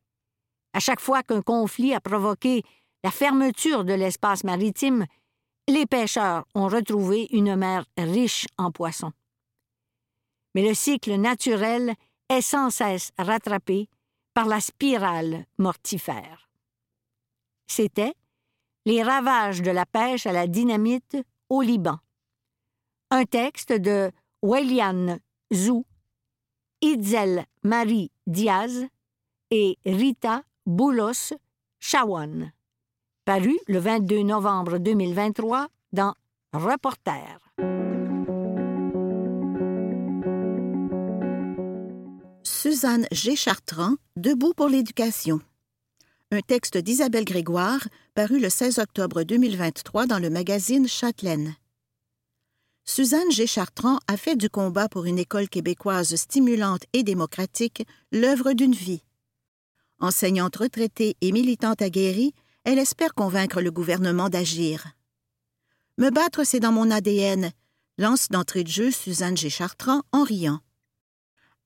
À 0.72 0.80
chaque 0.80 1.00
fois 1.00 1.22
qu'un 1.22 1.42
conflit 1.42 1.94
a 1.94 2.00
provoqué 2.00 2.62
la 3.02 3.10
fermeture 3.10 3.84
de 3.84 3.92
l'espace 3.92 4.44
maritime, 4.44 5.06
les 5.68 5.86
pêcheurs 5.86 6.46
ont 6.54 6.68
retrouvé 6.68 7.28
une 7.30 7.56
mer 7.56 7.84
riche 7.98 8.46
en 8.56 8.70
poissons. 8.70 9.12
Mais 10.54 10.66
le 10.66 10.74
cycle 10.74 11.16
naturel 11.16 11.94
est 12.28 12.40
sans 12.40 12.70
cesse 12.70 13.12
rattrapé 13.18 13.88
par 14.32 14.46
la 14.46 14.60
spirale 14.60 15.46
mortifère. 15.58 16.50
C'était 17.66 18.14
Les 18.84 19.02
ravages 19.02 19.62
de 19.62 19.70
la 19.70 19.84
pêche 19.84 20.26
à 20.26 20.32
la 20.32 20.46
dynamite 20.46 21.16
au 21.48 21.62
Liban. 21.62 21.98
Un 23.10 23.24
texte 23.24 23.72
de 23.72 24.12
Welian 24.42 25.18
Zou, 25.52 25.84
Itzel 26.80 27.44
Marie 27.62 28.10
Diaz 28.26 28.86
et 29.50 29.78
Rita 29.84 30.42
Boulos 30.66 31.32
Chawan 31.78 32.52
paru 33.26 33.58
le 33.66 33.80
22 33.80 34.22
novembre 34.22 34.78
2023 34.78 35.66
dans 35.92 36.14
Reporter. 36.52 37.40
Suzanne 42.44 43.06
G. 43.10 43.34
Chartrand, 43.34 43.96
Debout 44.14 44.54
pour 44.54 44.68
l'éducation. 44.68 45.40
Un 46.30 46.40
texte 46.40 46.78
d'Isabelle 46.78 47.24
Grégoire, 47.24 47.80
paru 48.14 48.38
le 48.38 48.48
16 48.48 48.78
octobre 48.78 49.24
2023 49.24 50.06
dans 50.06 50.20
le 50.20 50.30
magazine 50.30 50.86
Châtelaine. 50.86 51.56
Suzanne 52.88 53.32
G. 53.32 53.48
Chartrand 53.48 53.98
a 54.06 54.16
fait 54.16 54.36
du 54.36 54.48
combat 54.48 54.88
pour 54.88 55.06
une 55.06 55.18
école 55.18 55.48
québécoise 55.48 56.14
stimulante 56.14 56.84
et 56.92 57.02
démocratique 57.02 57.84
l'œuvre 58.12 58.52
d'une 58.52 58.74
vie. 58.74 59.02
Enseignante 59.98 60.54
retraitée 60.56 61.16
et 61.20 61.32
militante 61.32 61.82
aguerrie, 61.82 62.32
elle 62.64 62.78
espère 62.78 63.14
convaincre 63.14 63.60
le 63.60 63.72
gouvernement 63.72 64.28
d'agir. 64.28 64.86
Me 65.98 66.10
battre, 66.10 66.44
c'est 66.44 66.60
dans 66.60 66.70
mon 66.70 66.90
ADN, 66.90 67.50
lance 67.98 68.28
d'entrée 68.28 68.62
de 68.62 68.70
jeu 68.70 68.92
Suzanne 68.92 69.36
G. 69.36 69.50
Chartrand 69.50 70.02
en 70.12 70.22
riant. 70.22 70.60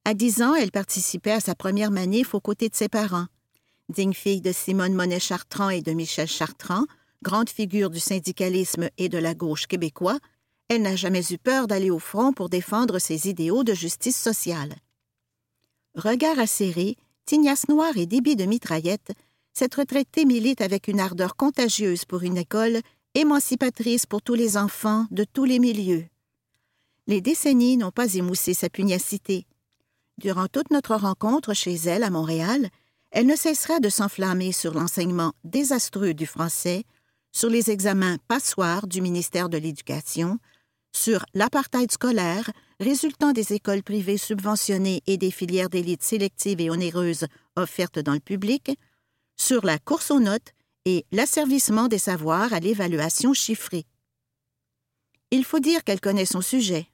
À 0.07 0.15
dix 0.15 0.41
ans, 0.41 0.55
elle 0.55 0.71
participait 0.71 1.33
à 1.33 1.41
sa 1.41 1.55
première 1.55 1.91
manif 1.91 2.35
aux 2.35 2.41
côtés 2.41 2.71
de 2.71 2.77
ses 2.77 2.89
parents. 2.89 3.27
Digne 3.91 4.15
fille 4.15 4.41
de 4.41 4.53
Simone 4.53 4.95
Monet-Chartrand 4.95 5.69
et 5.69 5.83
de 5.83 5.93
Michel 5.93 6.29
Chartrand, 6.29 6.87
grande 7.23 7.51
figure 7.51 7.91
du 7.91 8.01
syndicalisme 8.01 8.89
et 8.97 9.11
de 9.11 9.19
la 9.19 9.35
gauche 9.35 9.67
québécois, 9.67 10.19
elle 10.71 10.83
n'a 10.83 10.95
jamais 10.95 11.33
eu 11.33 11.37
peur 11.37 11.67
d'aller 11.67 11.91
au 11.91 11.99
front 11.99 12.33
pour 12.33 12.49
défendre 12.49 13.01
ses 13.01 13.29
idéaux 13.29 13.65
de 13.65 13.75
justice 13.75 14.17
sociale. 14.17 14.77
Regard 15.97 16.39
acéré, 16.39 16.97
tignasse 17.27 17.69
noire 17.69 17.97
et 17.97 18.07
débit 18.07 18.37
de 18.37 18.45
mitraillette, 18.45 19.11
cette 19.53 19.75
retraitée 19.75 20.25
milite 20.25 20.61
avec 20.61 20.87
une 20.87 21.01
ardeur 21.01 21.35
contagieuse 21.35 22.05
pour 22.05 22.23
une 22.23 22.37
école 22.37 22.83
émancipatrice 23.15 24.07
pour 24.07 24.23
tous 24.23 24.35
les 24.35 24.57
enfants 24.57 25.07
de 25.11 25.25
tous 25.25 25.45
les 25.45 25.59
milieux. 25.59 26.07
Les 27.09 27.21
décennies 27.21 27.77
n'ont 27.77 27.91
pas 27.91 28.15
émoussé 28.15 28.55
sa 28.55 28.69
pugnacité. 28.71 29.47
Durant 30.19 30.47
toute 30.47 30.71
notre 30.71 30.95
rencontre 30.95 31.53
chez 31.53 31.75
elle 31.75 32.05
à 32.05 32.11
Montréal, 32.11 32.69
elle 33.11 33.27
ne 33.27 33.35
cessera 33.35 33.81
de 33.81 33.89
s'enflammer 33.89 34.53
sur 34.53 34.75
l'enseignement 34.75 35.33
désastreux 35.43 36.15
du 36.15 36.27
français, 36.27 36.85
sur 37.33 37.51
les 37.51 37.73
examens 37.73 38.19
passoires 38.29 38.87
du 38.87 39.01
ministère 39.01 39.49
de 39.49 39.59
l'Éducation, 39.59 40.39
sur 40.93 41.25
l'apartheid 41.35 41.91
scolaire 41.91 42.51
résultant 42.81 43.33
des 43.33 43.53
écoles 43.53 43.83
privées 43.83 44.17
subventionnées 44.17 45.03
et 45.07 45.17
des 45.17 45.31
filières 45.31 45.71
d'élite 45.71 46.03
sélectives 46.03 46.61
et 46.61 46.71
onéreuses 46.71 47.27
offertes 47.57 47.99
dans 47.99 48.15
le 48.15 48.21
public, 48.21 48.73
sur 49.37 49.65
la 49.65 49.79
course 49.79 50.11
aux 50.11 50.21
notes 50.21 50.53
et 50.85 51.05
l'asservissement 51.13 51.89
des 51.89 51.99
savoirs 51.99 52.53
à 52.53 52.61
l'évaluation 52.61 53.33
chiffrée. 53.33 53.87
Il 55.31 55.45
faut 55.45 55.61
dire 55.61 55.85
qu'elle 55.85 56.01
connaît 56.01 56.27
son 56.27 56.41
sujet. 56.41 56.87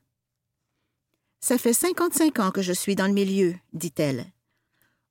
Ça 1.41 1.59
fait 1.59 1.73
55 1.73 2.39
ans 2.41 2.51
que 2.51 2.63
je 2.63 2.73
suis 2.73 2.97
dans 2.97 3.07
le 3.07 3.13
milieu, 3.13 3.55
dit-elle. 3.73 4.27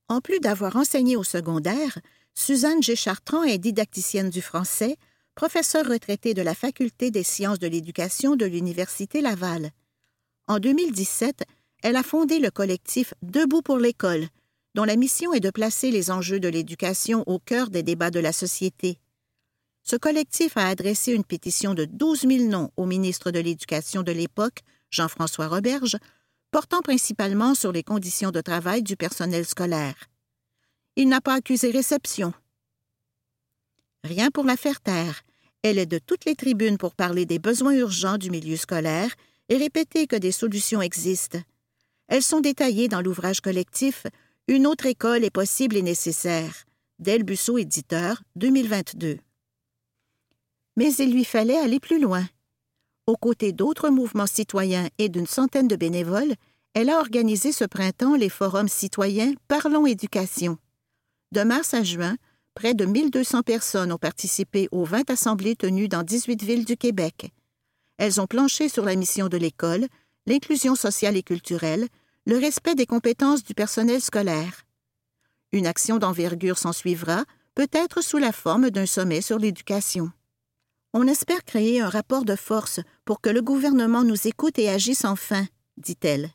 En 0.08 0.22
plus 0.22 0.40
d'avoir 0.40 0.76
enseigné 0.76 1.16
au 1.16 1.24
secondaire, 1.24 1.98
Suzanne 2.36 2.84
G. 2.84 2.96
Chartrand 2.96 3.44
est 3.44 3.58
didacticienne 3.58 4.30
du 4.30 4.42
français, 4.42 4.98
professeure 5.36 5.86
retraitée 5.86 6.34
de 6.34 6.42
la 6.42 6.56
Faculté 6.56 7.12
des 7.12 7.24
sciences 7.24 7.60
de 7.60 7.68
l'éducation 7.68 8.36
de 8.36 8.46
l'Université 8.46 9.22
Laval. 9.22 9.72
En 10.48 10.60
2017, 10.60 11.44
elle 11.84 11.98
a 11.98 12.04
fondé 12.04 12.40
le 12.40 12.50
collectif 12.50 13.14
Debout 13.22 13.62
pour 13.62 13.78
l'école, 13.78 14.28
dont 14.76 14.86
la 14.86 14.96
mission 14.96 15.34
est 15.34 15.42
de 15.42 15.50
placer 15.50 15.92
les 15.92 16.10
enjeux 16.10 16.40
de 16.40 16.48
l'éducation 16.48 17.24
au 17.28 17.38
cœur 17.40 17.70
des 17.70 17.84
débats 17.84 18.12
de 18.12 18.20
la 18.20 18.32
société. 18.32 18.98
Ce 19.84 19.96
collectif 19.96 20.58
a 20.58 20.68
adressé 20.68 21.14
une 21.14 21.24
pétition 21.24 21.74
de 21.74 21.86
12 21.86 22.22
000 22.22 22.44
noms 22.46 22.72
au 22.78 22.86
ministre 22.86 23.30
de 23.30 23.40
l'Éducation 23.40 24.04
de 24.04 24.12
l'époque, 24.12 24.62
Jean-François 24.90 25.48
Roberge, 25.48 25.98
portant 26.50 26.82
principalement 26.82 27.54
sur 27.54 27.72
les 27.72 27.84
conditions 27.84 28.32
de 28.32 28.42
travail 28.42 28.82
du 28.82 28.96
personnel 28.96 29.46
scolaire. 29.46 29.96
Il 30.96 31.10
n'a 31.10 31.22
pas 31.22 31.36
accusé 31.36 31.72
réception. 31.72 32.34
Rien 34.06 34.30
pour 34.30 34.44
la 34.44 34.56
faire 34.56 34.82
taire. 34.82 35.24
Elle 35.64 35.80
est 35.80 35.88
de 35.88 35.98
toutes 35.98 36.26
les 36.26 36.36
tribunes 36.36 36.78
pour 36.78 36.94
parler 36.94 37.26
des 37.26 37.40
besoins 37.40 37.74
urgents 37.74 38.20
du 38.20 38.30
milieu 38.30 38.56
scolaire 38.56 39.10
et 39.50 39.58
répéter 39.58 40.06
que 40.06 40.16
des 40.16 40.32
solutions 40.32 40.80
existent. 40.80 41.40
Elles 42.08 42.22
sont 42.22 42.40
détaillées 42.40 42.88
dans 42.88 43.02
l'ouvrage 43.02 43.42
collectif 43.42 44.06
une 44.48 44.68
autre 44.68 44.86
école 44.86 45.24
est 45.24 45.32
possible 45.32 45.76
et 45.76 45.82
nécessaire. 45.82 46.66
Del 47.00 47.24
Busso, 47.24 47.58
éditeur, 47.58 48.22
2022. 48.36 49.18
Mais 50.78 50.94
il 50.94 51.12
lui 51.12 51.26
fallait 51.26 51.58
aller 51.58 51.80
plus 51.80 52.00
loin. 52.00 52.26
Aux 53.08 53.18
côtés 53.18 53.54
d'autres 53.54 53.90
mouvements 53.90 54.28
citoyens 54.28 54.88
et 55.00 55.10
d'une 55.10 55.26
centaine 55.26 55.68
de 55.68 55.76
bénévoles, 55.76 56.36
elle 56.76 56.92
a 56.92 57.00
organisé 57.00 57.52
ce 57.52 57.66
printemps 57.66 58.16
les 58.16 58.30
forums 58.30 58.68
citoyens 58.68 59.34
Parlons 59.48 59.88
éducation. 59.88 60.60
De 61.32 61.42
mars 61.42 61.74
à 61.74 61.82
juin, 61.82 62.18
près 62.56 62.74
de 62.74 62.86
1200 62.86 63.44
personnes 63.44 63.92
ont 63.92 64.00
participé 64.00 64.68
aux 64.72 64.86
20 64.86 65.10
assemblées 65.12 65.56
tenues 65.56 65.90
dans 65.90 66.02
18 66.02 66.42
villes 66.42 66.66
du 66.66 66.78
Québec. 66.78 67.32
Elles 67.98 68.20
ont 68.20 68.28
planché 68.28 68.70
sur 68.70 68.86
la 68.86 68.96
mission 68.96 69.28
de 69.28 69.38
l'école, 69.38 69.86
l'inclusion 70.26 70.74
sociale 70.74 71.18
et 71.18 71.24
culturelle, 71.24 71.88
le 72.26 72.38
respect 72.38 72.74
des 72.74 72.88
compétences 72.88 73.44
du 73.44 73.54
personnel 73.54 74.02
scolaire. 74.02 74.64
Une 75.52 75.68
action 75.68 76.00
d'envergure 76.00 76.58
s'ensuivra, 76.58 77.26
peut-être 77.54 78.02
sous 78.02 78.18
la 78.18 78.32
forme 78.32 78.72
d'un 78.72 78.86
sommet 78.86 79.22
sur 79.22 79.38
l'éducation. 79.38 80.12
On 80.94 81.08
espère 81.08 81.44
créer 81.44 81.82
un 81.82 81.90
rapport 81.90 82.26
de 82.26 82.36
force 82.36 82.80
pour 83.04 83.22
que 83.22 83.30
le 83.30 83.42
gouvernement 83.42 84.04
nous 84.04 84.28
écoute 84.28 84.58
et 84.58 84.70
agisse 84.70 85.06
enfin, 85.06 85.46
dit-elle. 85.78 86.32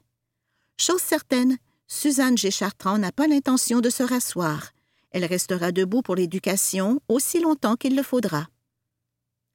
Chose 0.78 1.00
certaine, 1.00 1.56
Suzanne 1.88 2.38
G. 2.38 2.50
Chartrand 2.50 2.98
n'a 2.98 3.10
pas 3.10 3.26
l'intention 3.26 3.80
de 3.80 3.90
se 3.90 4.02
rasseoir. 4.02 4.70
Elle 5.10 5.24
restera 5.24 5.72
debout 5.72 6.02
pour 6.02 6.14
l'éducation 6.14 7.00
aussi 7.08 7.40
longtemps 7.40 7.76
qu'il 7.76 7.96
le 7.96 8.02
faudra. 8.02 8.46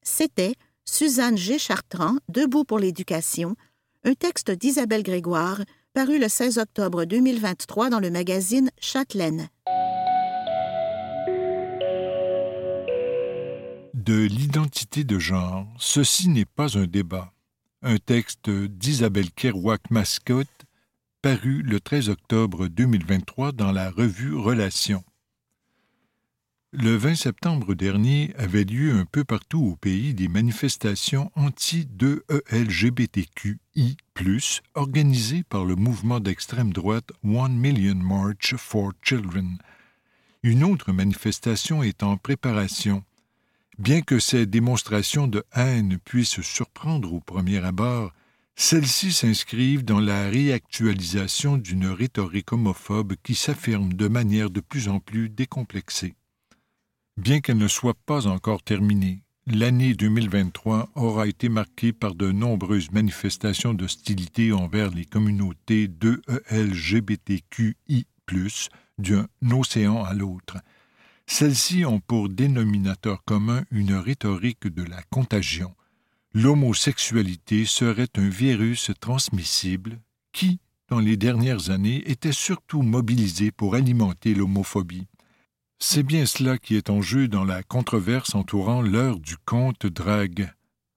C'était 0.02 0.54
Suzanne 0.84 1.36
G. 1.36 1.58
Chartrand, 1.58 2.16
Debout 2.28 2.64
pour 2.64 2.78
l'éducation, 2.78 3.56
un 4.04 4.14
texte 4.14 4.50
d'Isabelle 4.50 5.02
Grégoire, 5.02 5.62
paru 5.94 6.18
le 6.18 6.28
16 6.28 6.58
octobre 6.58 7.04
2023 7.04 7.90
dans 7.90 8.00
le 8.00 8.10
magazine 8.10 8.70
Châtelaine. 8.80 9.48
De 13.94 14.24
l'identité 14.26 15.02
de 15.02 15.18
genre, 15.18 15.66
ceci 15.78 16.28
n'est 16.28 16.44
pas 16.44 16.78
un 16.78 16.86
débat. 16.86 17.32
Un 17.82 17.96
texte 17.96 18.50
d'Isabelle 18.50 19.32
Kerouac-Mascotte, 19.32 20.66
paru 21.22 21.62
le 21.62 21.80
13 21.80 22.10
octobre 22.10 22.68
2023 22.68 23.52
dans 23.52 23.72
la 23.72 23.90
revue 23.90 24.36
Relations. 24.36 25.02
Le 26.78 26.94
20 26.94 27.14
septembre 27.14 27.74
dernier 27.74 28.34
avait 28.36 28.64
lieu 28.64 28.92
un 28.92 29.06
peu 29.06 29.24
partout 29.24 29.64
au 29.64 29.76
pays 29.76 30.12
des 30.12 30.28
manifestations 30.28 31.32
anti-2-ELGBTQI, 31.34 33.96
organisées 34.74 35.42
par 35.42 35.64
le 35.64 35.74
mouvement 35.74 36.20
d'extrême 36.20 36.74
droite 36.74 37.12
One 37.24 37.56
Million 37.56 37.94
March 37.94 38.56
for 38.56 38.92
Children. 39.00 39.56
Une 40.42 40.64
autre 40.64 40.92
manifestation 40.92 41.82
est 41.82 42.02
en 42.02 42.18
préparation. 42.18 43.02
Bien 43.78 44.02
que 44.02 44.18
ces 44.18 44.44
démonstrations 44.44 45.28
de 45.28 45.44
haine 45.54 45.96
puissent 46.04 46.42
surprendre 46.42 47.14
au 47.14 47.20
premier 47.20 47.64
abord, 47.64 48.12
celles-ci 48.54 49.14
s'inscrivent 49.14 49.86
dans 49.86 50.00
la 50.00 50.28
réactualisation 50.28 51.56
d'une 51.56 51.86
rhétorique 51.86 52.52
homophobe 52.52 53.14
qui 53.22 53.34
s'affirme 53.34 53.94
de 53.94 54.08
manière 54.08 54.50
de 54.50 54.60
plus 54.60 54.88
en 54.88 55.00
plus 55.00 55.30
décomplexée. 55.30 56.14
Bien 57.16 57.40
qu'elle 57.40 57.56
ne 57.56 57.68
soit 57.68 57.96
pas 58.04 58.26
encore 58.26 58.62
terminée, 58.62 59.22
l'année 59.46 59.94
2023 59.94 60.90
aura 60.94 61.26
été 61.26 61.48
marquée 61.48 61.94
par 61.94 62.14
de 62.14 62.30
nombreuses 62.30 62.90
manifestations 62.90 63.72
d'hostilité 63.72 64.52
envers 64.52 64.90
les 64.90 65.06
communautés 65.06 65.88
de 65.88 66.20
LGBTQI, 66.50 68.06
d'un 68.98 69.26
océan 69.50 70.04
à 70.04 70.12
l'autre. 70.12 70.58
Celles-ci 71.26 71.84
ont 71.84 72.00
pour 72.00 72.28
dénominateur 72.28 73.24
commun 73.24 73.64
une 73.70 73.94
rhétorique 73.94 74.66
de 74.66 74.82
la 74.82 75.02
contagion. 75.10 75.74
L'homosexualité 76.34 77.64
serait 77.64 78.10
un 78.16 78.28
virus 78.28 78.90
transmissible 79.00 80.00
qui, 80.32 80.60
dans 80.88 81.00
les 81.00 81.16
dernières 81.16 81.70
années, 81.70 82.02
était 82.10 82.32
surtout 82.32 82.82
mobilisé 82.82 83.50
pour 83.50 83.74
alimenter 83.74 84.34
l'homophobie. 84.34 85.06
C'est 85.78 86.02
bien 86.02 86.24
cela 86.24 86.56
qui 86.56 86.74
est 86.74 86.88
en 86.88 87.02
jeu 87.02 87.28
dans 87.28 87.44
la 87.44 87.62
controverse 87.62 88.34
entourant 88.34 88.80
l'heure 88.80 89.18
du 89.18 89.36
conte 89.36 89.86
drague. 89.86 90.50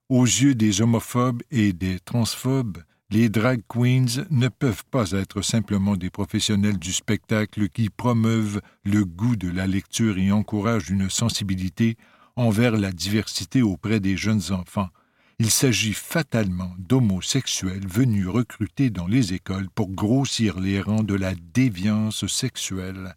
Aux 0.07 0.23
yeux 0.23 0.55
des 0.55 0.81
homophobes 0.81 1.43
et 1.51 1.73
des 1.73 1.99
transphobes, 1.99 2.77
les 3.11 3.27
drag 3.27 3.61
queens 3.67 4.25
ne 4.29 4.47
peuvent 4.47 4.85
pas 4.89 5.11
être 5.11 5.41
simplement 5.41 5.97
des 5.97 6.09
professionnels 6.09 6.79
du 6.79 6.93
spectacle 6.93 7.67
qui 7.67 7.89
promeuvent 7.89 8.61
le 8.85 9.03
goût 9.03 9.35
de 9.35 9.49
la 9.49 9.67
lecture 9.67 10.17
et 10.17 10.31
encouragent 10.31 10.89
une 10.89 11.09
sensibilité 11.09 11.97
envers 12.37 12.77
la 12.77 12.91
diversité 12.91 13.61
auprès 13.61 13.99
des 13.99 14.15
jeunes 14.15 14.51
enfants. 14.51 14.89
Il 15.39 15.51
s'agit 15.51 15.93
fatalement 15.93 16.73
d'homosexuels 16.77 17.87
venus 17.87 18.27
recruter 18.27 18.89
dans 18.89 19.07
les 19.07 19.33
écoles 19.33 19.69
pour 19.69 19.89
grossir 19.89 20.59
les 20.59 20.79
rangs 20.79 21.03
de 21.03 21.15
la 21.15 21.33
déviance 21.53 22.27
sexuelle. 22.27 23.15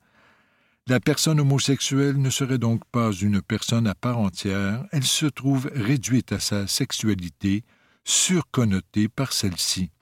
La 0.89 0.99
personne 0.99 1.39
homosexuelle 1.39 2.17
ne 2.17 2.29
serait 2.29 2.59
donc 2.59 2.83
pas 2.91 3.13
une 3.13 3.41
personne 3.41 3.87
à 3.87 3.95
part 3.95 4.19
entière, 4.19 4.85
elle 4.91 5.05
se 5.05 5.27
trouve 5.27 5.71
réduite 5.75 6.33
à 6.33 6.41
sa 6.41 6.67
sexualité, 6.67 7.63
surconnotée 8.05 9.09
par 9.09 9.33
celle-ci. 9.33 9.93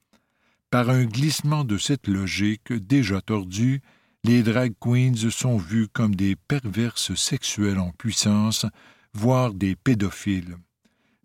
Par 0.71 0.89
un 0.89 1.05
glissement 1.05 1.65
de 1.65 1.77
cette 1.77 2.09
logique 2.09 2.73
déjà 2.73 3.21
tordue, 3.21 3.83
les 4.25 4.43
drag 4.43 4.73
queens 4.81 5.31
sont 5.31 5.59
vues 5.59 5.89
comme 5.89 6.15
des 6.15 6.35
perverses 6.35 7.15
sexuelles 7.15 7.79
en 7.79 7.91
puissance, 7.91 8.65
voire 9.13 9.53
des 9.53 9.77
pédophiles. 9.77 10.57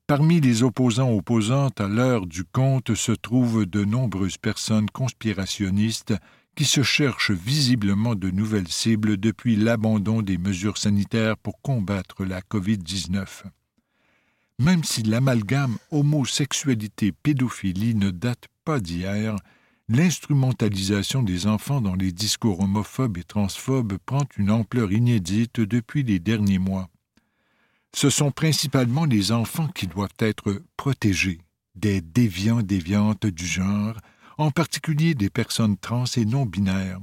Parmi 0.05 0.41
les 0.41 0.63
opposants 0.63 1.13
opposantes 1.13 1.79
à 1.79 1.87
l'heure 1.87 2.25
du 2.25 2.43
conte 2.43 2.93
se 2.93 3.13
trouvent 3.13 3.65
de 3.65 3.85
nombreuses 3.85 4.37
personnes 4.37 4.89
conspirationnistes 4.89 6.13
qui 6.55 6.65
se 6.65 6.83
cherchent 6.83 7.31
visiblement 7.31 8.15
de 8.15 8.31
nouvelles 8.31 8.69
cibles 8.69 9.17
depuis 9.17 9.55
l'abandon 9.55 10.21
des 10.21 10.37
mesures 10.37 10.77
sanitaires 10.77 11.37
pour 11.37 11.59
combattre 11.61 12.23
la 12.23 12.41
COVID-19. 12.41 13.43
Même 14.59 14.85
si 14.85 15.03
l'amalgame 15.03 15.77
homosexualité-pédophilie 15.91 17.95
ne 17.95 18.09
date 18.09 18.45
pas 18.63 18.79
d'hier, 18.79 19.35
l'instrumentalisation 19.89 21.23
des 21.23 21.45
enfants 21.45 21.81
dans 21.81 21.95
les 21.95 22.13
discours 22.13 22.61
homophobes 22.61 23.17
et 23.17 23.23
transphobes 23.23 23.97
prend 24.05 24.25
une 24.37 24.51
ampleur 24.51 24.93
inédite 24.93 25.59
depuis 25.59 26.03
les 26.03 26.19
derniers 26.19 26.59
mois. 26.59 26.89
Ce 27.93 28.09
sont 28.09 28.31
principalement 28.31 29.05
les 29.05 29.31
enfants 29.31 29.67
qui 29.67 29.87
doivent 29.87 30.09
être 30.19 30.61
protégés 30.77 31.39
des 31.75 32.01
déviants 32.01 32.61
déviantes 32.61 33.25
du 33.25 33.45
genre, 33.45 33.95
en 34.37 34.51
particulier 34.51 35.15
des 35.15 35.29
personnes 35.29 35.77
trans 35.77 36.05
et 36.17 36.25
non 36.25 36.45
binaires. 36.45 36.99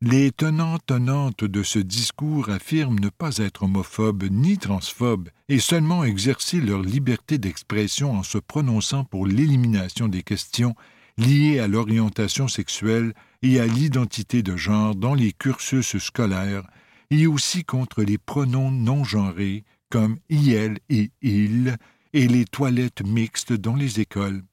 Les 0.00 0.30
tenants 0.30 0.78
tenantes 0.78 1.42
de 1.42 1.64
ce 1.64 1.80
discours 1.80 2.50
affirment 2.50 3.00
ne 3.00 3.08
pas 3.08 3.38
être 3.38 3.64
homophobes 3.64 4.30
ni 4.30 4.56
transphobes 4.56 5.28
et 5.48 5.58
seulement 5.58 6.04
exercer 6.04 6.60
leur 6.60 6.82
liberté 6.82 7.38
d'expression 7.38 8.12
en 8.12 8.22
se 8.22 8.38
prononçant 8.38 9.02
pour 9.04 9.26
l'élimination 9.26 10.06
des 10.06 10.22
questions 10.22 10.76
liées 11.16 11.58
à 11.58 11.66
l'orientation 11.66 12.46
sexuelle 12.46 13.12
et 13.42 13.58
à 13.58 13.66
l'identité 13.66 14.44
de 14.44 14.56
genre 14.56 14.94
dans 14.94 15.14
les 15.14 15.32
cursus 15.32 15.98
scolaires 15.98 16.66
et 17.10 17.26
aussi 17.26 17.64
contre 17.64 18.04
les 18.04 18.18
pronoms 18.18 18.70
non 18.70 19.02
genrés 19.02 19.64
comme 19.90 20.18
il 20.28 20.78
et 20.88 21.10
il 21.22 21.76
et 22.12 22.28
les 22.28 22.44
toilettes 22.44 23.02
mixtes 23.04 23.52
dans 23.52 23.74
les 23.74 23.98
écoles. 23.98 24.44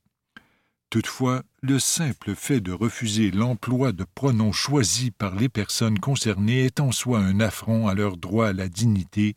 Toutefois, 0.90 1.44
le 1.62 1.80
simple 1.80 2.36
fait 2.36 2.62
de 2.62 2.72
refuser 2.72 3.32
l'emploi 3.32 3.92
de 3.92 4.06
pronoms 4.16 4.52
choisis 4.52 5.10
par 5.18 5.36
les 5.36 5.50
personnes 5.50 6.00
concernées 6.00 6.66
est 6.66 6.80
en 6.80 6.92
soi 6.92 7.20
un 7.20 7.40
affront 7.40 7.88
à 7.88 7.94
leur 7.94 8.18
droit 8.18 8.48
à 8.48 8.54
la 8.54 8.70
dignité 8.70 9.34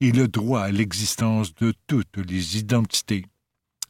et 0.00 0.12
le 0.12 0.28
droit 0.28 0.62
à 0.62 0.72
l'existence 0.72 1.54
de 1.54 1.72
toutes 1.86 2.16
les 2.16 2.58
identités. 2.58 3.26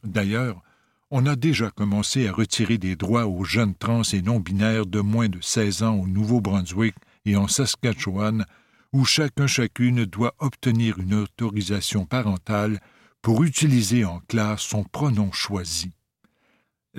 D'ailleurs, 0.03 0.61
on 1.09 1.25
a 1.25 1.35
déjà 1.35 1.71
commencé 1.71 2.27
à 2.27 2.33
retirer 2.33 2.77
des 2.77 2.95
droits 2.95 3.27
aux 3.27 3.45
jeunes 3.45 3.75
trans 3.75 4.03
et 4.03 4.21
non-binaires 4.21 4.85
de 4.85 4.99
moins 4.99 5.29
de 5.29 5.39
16 5.41 5.83
ans 5.83 5.95
au 5.95 6.07
Nouveau-Brunswick 6.07 6.95
et 7.25 7.37
en 7.37 7.47
Saskatchewan, 7.47 8.45
où 8.93 9.05
chacun 9.05 9.47
chacune 9.47 10.05
doit 10.05 10.35
obtenir 10.39 10.99
une 10.99 11.13
autorisation 11.13 12.05
parentale 12.05 12.79
pour 13.21 13.43
utiliser 13.43 14.05
en 14.05 14.19
classe 14.27 14.61
son 14.61 14.83
pronom 14.83 15.31
choisi. 15.31 15.91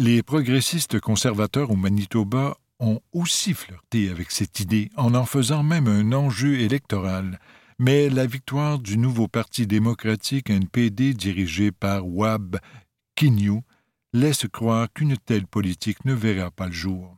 Les 0.01 0.23
progressistes 0.23 1.01
conservateurs 1.01 1.73
au 1.73 1.75
Manitoba 1.75 2.57
ont 2.79 3.01
aussi 3.13 3.53
flirté 3.53 4.11
avec 4.11 4.31
cette 4.31 4.61
idée 4.61 4.91
en 4.97 5.13
en 5.17 5.27
faisant 5.27 5.65
même 5.65 5.89
un 5.89 6.13
enjeu 6.13 6.61
électoral, 6.61 7.41
mais 7.81 8.09
la 8.09 8.25
victoire 8.25 8.79
du 8.79 8.97
nouveau 8.97 9.27
Parti 9.27 9.67
démocratique 9.67 10.51
NPD 10.51 11.15
dirigé 11.15 11.73
par 11.73 12.07
Wab 12.07 12.61
Kinyu 13.17 13.63
laisse 14.13 14.47
croire 14.47 14.87
qu'une 14.95 15.17
telle 15.17 15.49
politique 15.49 16.05
ne 16.05 16.15
verra 16.15 16.53
pas 16.53 16.67
le 16.67 16.73
jour. 16.73 17.17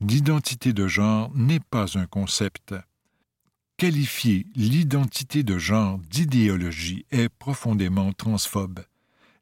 L'identité 0.00 0.72
de 0.72 0.88
genre 0.88 1.30
n'est 1.36 1.60
pas 1.70 1.96
un 1.96 2.06
concept. 2.06 2.74
Qualifier 3.76 4.48
l'identité 4.56 5.44
de 5.44 5.56
genre 5.56 6.00
d'idéologie 6.10 7.06
est 7.12 7.28
profondément 7.28 8.12
transphobe 8.12 8.80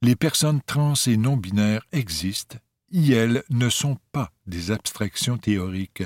les 0.01 0.17
personnes 0.17 0.61
trans 0.65 0.95
et 1.07 1.17
non 1.17 1.37
binaires 1.37 1.87
existent, 1.93 2.59
et 2.93 3.13
elles 3.13 3.43
ne 3.51 3.69
sont 3.69 3.99
pas 4.13 4.31
des 4.47 4.71
abstractions 4.71 5.39
théoriques. 5.39 6.05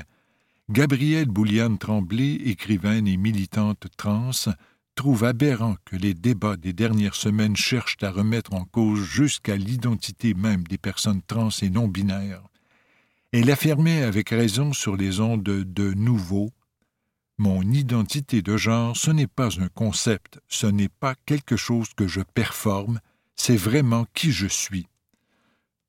Gabrielle 0.69 1.27
Bouliane 1.27 1.77
Tremblay, 1.77 2.35
écrivaine 2.45 3.07
et 3.07 3.17
militante 3.17 3.85
trans, 3.97 4.31
trouve 4.95 5.23
aberrant 5.23 5.75
que 5.85 5.95
les 5.95 6.13
débats 6.13 6.57
des 6.57 6.73
dernières 6.73 7.15
semaines 7.15 7.55
cherchent 7.55 8.01
à 8.01 8.11
remettre 8.11 8.53
en 8.53 8.65
cause 8.65 9.03
jusqu'à 9.03 9.55
l'identité 9.55 10.33
même 10.33 10.63
des 10.63 10.77
personnes 10.77 11.21
trans 11.21 11.49
et 11.61 11.69
non 11.69 11.87
binaires. 11.87 12.43
Elle 13.31 13.51
affirmait 13.51 14.03
avec 14.03 14.29
raison 14.29 14.73
sur 14.73 14.95
les 14.95 15.19
ondes 15.19 15.43
de 15.43 15.93
nouveau 15.93 16.51
Mon 17.39 17.63
identité 17.63 18.41
de 18.41 18.57
genre, 18.57 18.95
ce 18.95 19.09
n'est 19.09 19.27
pas 19.27 19.59
un 19.59 19.67
concept, 19.69 20.39
ce 20.47 20.67
n'est 20.67 20.89
pas 20.89 21.15
quelque 21.25 21.57
chose 21.57 21.89
que 21.95 22.07
je 22.07 22.21
performe, 22.21 22.99
c'est 23.35 23.57
vraiment 23.57 24.05
qui 24.13 24.31
je 24.31 24.47
suis. 24.47 24.87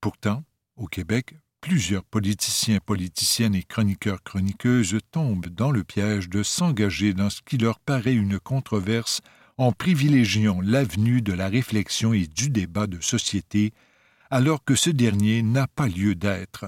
Pourtant, 0.00 0.44
au 0.76 0.86
Québec, 0.86 1.36
plusieurs 1.60 2.04
politiciens, 2.04 2.78
politiciennes 2.84 3.54
et 3.54 3.62
chroniqueurs, 3.62 4.22
chroniqueuses 4.22 4.98
tombent 5.10 5.48
dans 5.48 5.70
le 5.70 5.84
piège 5.84 6.28
de 6.28 6.42
s'engager 6.42 7.14
dans 7.14 7.30
ce 7.30 7.40
qui 7.42 7.56
leur 7.56 7.78
paraît 7.80 8.14
une 8.14 8.38
controverse 8.38 9.22
en 9.56 9.72
privilégiant 9.72 10.60
l'avenue 10.60 11.22
de 11.22 11.32
la 11.32 11.48
réflexion 11.48 12.12
et 12.12 12.26
du 12.26 12.50
débat 12.50 12.86
de 12.86 13.00
société, 13.00 13.72
alors 14.30 14.64
que 14.64 14.74
ce 14.74 14.90
dernier 14.90 15.42
n'a 15.42 15.66
pas 15.66 15.88
lieu 15.88 16.14
d'être. 16.14 16.66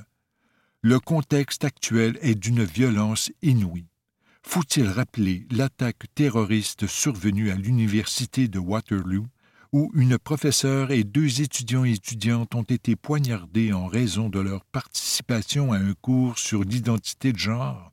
Le 0.83 1.01
contexte 1.01 1.65
actuel 1.65 2.17
est 2.23 2.37
d'une 2.37 2.65
violence 2.65 3.33
inouïe. 3.43 3.89
Faut-il 4.43 4.87
rappeler 4.87 5.47
l'attaque 5.51 6.05
terroriste 6.15 6.87
survenue 6.87 7.51
à 7.51 7.57
l'université 7.57 8.47
de 8.47 8.61
Waterloo, 8.61 9.27
où 9.77 9.91
une 9.93 10.17
professeure 10.17 10.91
et 10.91 11.05
deux 11.05 11.43
étudiants 11.43 11.85
et 11.85 11.93
étudiantes 11.93 12.55
ont 12.55 12.63
été 12.63 12.97
poignardés 12.97 13.75
en 13.75 13.89
raison 13.89 14.31
de 14.31 14.41
leur 14.41 14.65
participation 14.65 15.71
à 15.71 15.77
un 15.77 15.93
cours 15.93 16.39
sur 16.39 16.65
l'identité 16.65 17.31
de 17.31 17.39
genre? 17.39 17.93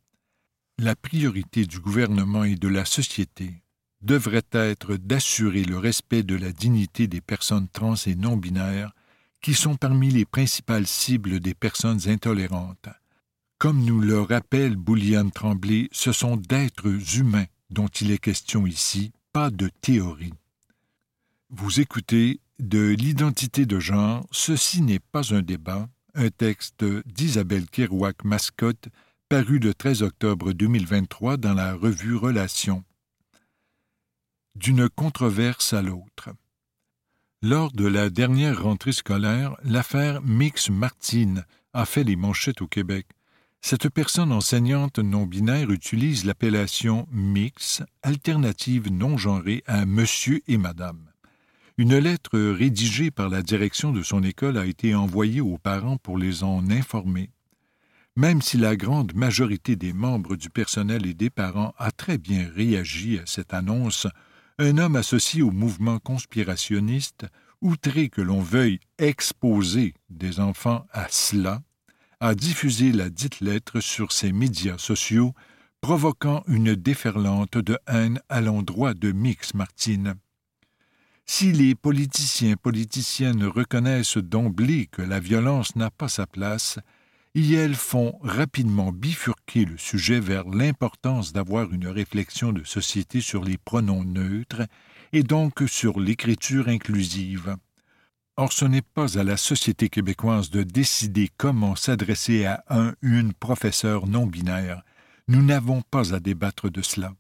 La 0.80 0.96
priorité 0.96 1.66
du 1.66 1.82
gouvernement 1.82 2.46
et 2.46 2.56
de 2.56 2.70
la 2.70 2.86
société 2.86 3.64
devrait 4.02 4.48
être 4.54 4.96
d'assurer 4.96 5.66
le 5.66 5.78
respect 5.78 6.24
de 6.24 6.36
la 6.36 6.54
dignité 6.54 7.08
des 7.08 7.20
personnes 7.20 7.68
trans 7.68 7.96
et 8.06 8.16
non 8.16 8.38
binaires, 8.38 8.94
qui 9.42 9.54
sont 9.54 9.76
parmi 9.76 10.10
les 10.10 10.26
principales 10.26 10.88
cibles 10.88 11.42
des 11.42 11.54
personnes 11.54 12.08
intolérantes. 12.08 12.88
Comme 13.58 13.84
nous 13.84 14.00
le 14.00 14.22
rappelle 14.22 14.78
Bouliane 14.78 15.32
Tremblay, 15.32 15.90
ce 15.92 16.14
sont 16.14 16.38
d'êtres 16.38 17.18
humains 17.18 17.48
dont 17.72 17.90
il 17.90 18.12
est 18.12 18.20
question 18.20 18.66
ici, 18.66 19.12
pas 19.34 19.50
de 19.50 19.70
théorie. 19.82 20.32
Vous 21.56 21.80
écoutez 21.80 22.40
de 22.58 22.80
l'identité 22.80 23.68
de 23.68 23.80
genre, 23.80 24.26
ceci 24.32 24.82
n'est 24.82 24.98
pas 24.98 25.36
un 25.36 25.44
débat, 25.44 25.88
un 26.16 26.32
texte 26.32 26.84
d'Isabelle 27.06 27.70
Kerouac 27.70 28.24
Mascotte, 28.24 28.90
paru 29.30 29.60
le 29.60 29.76
13 29.76 30.02
octobre 30.02 30.54
2023 30.54 31.38
dans 31.38 31.54
la 31.54 31.76
revue 31.76 32.16
Relations 32.16 32.84
d'une 34.56 34.90
controverse 34.90 35.74
à 35.74 35.84
l'autre. 35.84 36.32
Lors 37.44 37.72
de 37.72 37.86
la 37.86 38.10
dernière 38.10 38.64
rentrée 38.64 38.92
scolaire, 38.92 39.56
l'affaire 39.64 40.24
Mix 40.24 40.72
Martine 40.72 41.46
a 41.74 41.86
fait 41.86 42.04
les 42.04 42.16
manchettes 42.16 42.64
au 42.64 42.68
Québec. 42.68 43.06
Cette 43.62 43.90
personne 43.90 44.32
enseignante 44.32 44.98
non 44.98 45.28
binaire 45.28 45.70
utilise 45.70 46.26
l'appellation 46.26 47.08
mix, 47.12 47.84
alternative 48.02 48.92
non 48.92 49.18
genrée 49.18 49.64
à 49.68 49.86
monsieur 49.86 50.42
et 50.48 50.58
madame. 50.58 51.13
Une 51.80 51.98
lettre 51.98 52.38
rédigée 52.38 53.10
par 53.10 53.30
la 53.30 53.42
direction 53.42 53.92
de 53.92 54.04
son 54.04 54.22
école 54.22 54.60
a 54.60 54.66
été 54.68 54.94
envoyée 54.94 55.42
aux 55.42 55.58
parents 55.58 55.98
pour 55.98 56.20
les 56.20 56.44
en 56.44 56.70
informer. 56.70 57.32
Même 58.16 58.44
si 58.44 58.58
la 58.58 58.76
grande 58.76 59.16
majorité 59.16 59.76
des 59.76 59.92
membres 59.92 60.36
du 60.36 60.52
personnel 60.52 61.08
et 61.08 61.16
des 61.16 61.32
parents 61.32 61.74
a 61.80 61.90
très 61.90 62.20
bien 62.20 62.48
réagi 62.56 63.18
à 63.18 63.24
cette 63.26 63.56
annonce, 63.56 64.06
un 64.60 64.78
homme 64.78 64.96
associé 64.96 65.42
au 65.42 65.50
mouvement 65.50 65.98
conspirationniste, 65.98 67.26
outré 67.60 68.10
que 68.10 68.22
l'on 68.22 68.42
veuille 68.42 68.80
exposer 69.00 69.96
des 70.12 70.40
enfants 70.40 70.86
à 70.92 71.08
cela, 71.10 71.64
a 72.20 72.36
diffusé 72.36 72.92
la 72.92 73.10
dite 73.10 73.42
lettre 73.42 73.80
sur 73.80 74.12
ses 74.12 74.32
médias 74.32 74.78
sociaux, 74.78 75.34
provoquant 75.82 76.44
une 76.48 76.76
déferlante 76.76 77.58
de 77.58 77.80
haine 77.88 78.22
à 78.30 78.42
l'endroit 78.42 78.94
de 78.94 79.12
Mix 79.12 79.56
Martine. 79.56 80.14
Si 81.26 81.52
les 81.52 81.76
politiciens 81.76 82.56
politiciennes 82.56 83.46
reconnaissent 83.46 84.18
d'emblée 84.18 84.88
que 84.88 85.02
la 85.02 85.20
violence 85.20 85.76
n'a 85.76 85.90
pas 85.90 86.10
sa 86.10 86.28
place, 86.28 86.80
et 87.36 87.54
elles 87.54 87.76
font 87.76 88.20
rapidement 88.22 88.92
bifurquer 88.92 89.66
le 89.66 89.78
sujet 89.78 90.20
vers 90.20 90.48
l'importance 90.48 91.34
d'avoir 91.34 91.72
une 91.74 91.88
réflexion 91.88 92.54
de 92.54 92.64
société 92.64 93.22
sur 93.22 93.44
les 93.44 93.58
pronoms 93.58 94.04
neutres 94.04 94.64
et 95.14 95.24
donc 95.24 95.64
sur 95.68 96.00
l'écriture 96.00 96.68
inclusive. 96.68 97.56
Or 98.36 98.52
ce 98.54 98.66
n'est 98.66 98.84
pas 98.84 99.18
à 99.18 99.24
la 99.24 99.38
société 99.38 99.90
québécoise 99.90 100.50
de 100.50 100.64
décider 100.64 101.30
comment 101.38 101.76
s'adresser 101.76 102.46
à 102.46 102.64
un 102.70 102.94
une 103.02 103.34
professeur 103.34 104.08
non 104.08 104.28
binaire. 104.28 104.84
Nous 105.28 105.44
n'avons 105.44 105.82
pas 105.82 106.14
à 106.14 106.20
débattre 106.20 106.70
de 106.70 106.82
cela. 106.82 107.14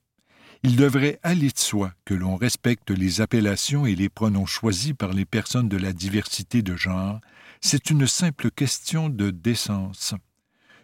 Il 0.65 0.77
devrait 0.77 1.19
aller 1.23 1.49
de 1.49 1.59
soi 1.59 1.91
que 2.05 2.13
l'on 2.13 2.37
respecte 2.37 2.89
les 2.89 3.19
appellations 3.19 3.85
et 3.85 3.95
les 3.95 4.07
pronoms 4.07 4.45
choisis 4.45 4.93
par 4.93 5.11
les 5.11 5.25
personnes 5.25 5.67
de 5.67 5.75
la 5.75 5.91
diversité 5.91 6.61
de 6.61 6.77
genre, 6.77 7.19
c'est 7.59 7.89
une 7.89 8.07
simple 8.07 8.49
question 8.49 9.09
de 9.09 9.29
décence. 9.29 10.15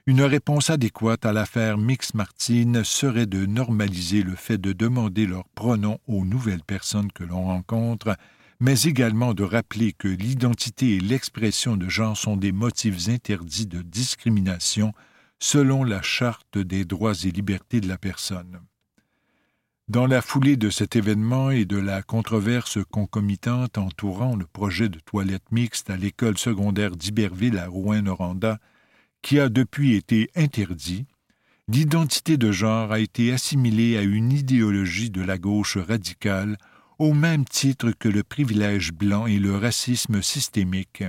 Une 0.06 0.22
réponse 0.22 0.70
adéquate 0.70 1.26
à 1.26 1.32
l'affaire 1.32 1.78
Mix 1.78 2.14
Martine 2.14 2.84
serait 2.84 3.26
de 3.26 3.46
normaliser 3.46 4.22
le 4.22 4.36
fait 4.36 4.58
de 4.58 4.74
demander 4.74 5.26
leurs 5.26 5.48
pronoms 5.48 6.00
aux 6.08 6.26
nouvelles 6.26 6.64
personnes 6.64 7.12
que 7.14 7.24
l'on 7.24 7.46
rencontre, 7.46 8.18
mais 8.60 8.82
également 8.82 9.34
de 9.34 9.44
rappeler 9.44 9.94
que 9.94 10.10
l'identité 10.10 10.96
et 10.96 11.00
l'expression 11.00 11.78
de 11.78 11.88
genre 11.88 12.18
sont 12.18 12.36
des 12.36 12.52
motifs 12.52 13.08
interdits 13.08 13.68
de 13.68 13.82
discrimination 13.82 14.94
selon 15.40 15.86
la 15.86 16.02
Charte 16.02 16.58
des 16.58 16.84
droits 16.84 17.24
et 17.24 17.32
libertés 17.32 17.80
de 17.80 17.88
la 17.88 17.98
personne. 17.98 18.60
Dans 19.90 20.06
la 20.06 20.22
foulée 20.22 20.56
de 20.56 20.70
cet 20.70 20.96
événement 20.96 21.50
et 21.50 21.66
de 21.66 21.78
la 21.78 22.04
controverse 22.04 22.78
concomitante 22.92 23.80
entourant 23.80 24.36
le 24.36 24.46
projet 24.46 24.88
de 24.88 25.00
toilette 25.00 25.52
mixte 25.52 25.90
à 25.90 25.98
l'école 25.98 26.38
secondaire 26.38 26.96
d'Iberville 26.96 27.58
à 27.58 27.68
Rouen-Noranda, 27.68 28.60
qui 29.24 29.40
a 29.40 29.50
depuis 29.50 29.96
été 29.96 30.30
interdit, 30.36 31.08
l'identité 31.68 32.38
de 32.38 32.52
genre 32.52 32.92
a 32.92 33.00
été 33.00 33.34
assimilée 33.34 33.98
à 33.98 34.04
une 34.04 34.32
idéologie 34.32 35.10
de 35.10 35.24
la 35.24 35.40
gauche 35.40 35.78
radicale 35.78 36.60
au 37.00 37.14
même 37.14 37.46
titre 37.46 37.92
que 37.98 38.10
le 38.10 38.22
privilège 38.22 38.94
blanc 38.94 39.26
et 39.26 39.40
le 39.40 39.58
racisme 39.58 40.22
systémique. 40.22 41.04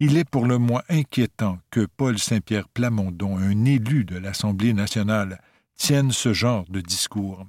Il 0.00 0.16
est 0.16 0.28
pour 0.28 0.46
le 0.46 0.58
moins 0.58 0.82
inquiétant 0.88 1.60
que 1.70 1.86
Paul 1.96 2.18
Saint-Pierre 2.18 2.68
Plamondon, 2.68 3.38
un 3.38 3.64
élu 3.64 4.04
de 4.04 4.18
l'Assemblée 4.18 4.72
nationale, 4.72 5.40
tienne 5.76 6.10
ce 6.10 6.32
genre 6.32 6.64
de 6.68 6.80
discours. 6.80 7.46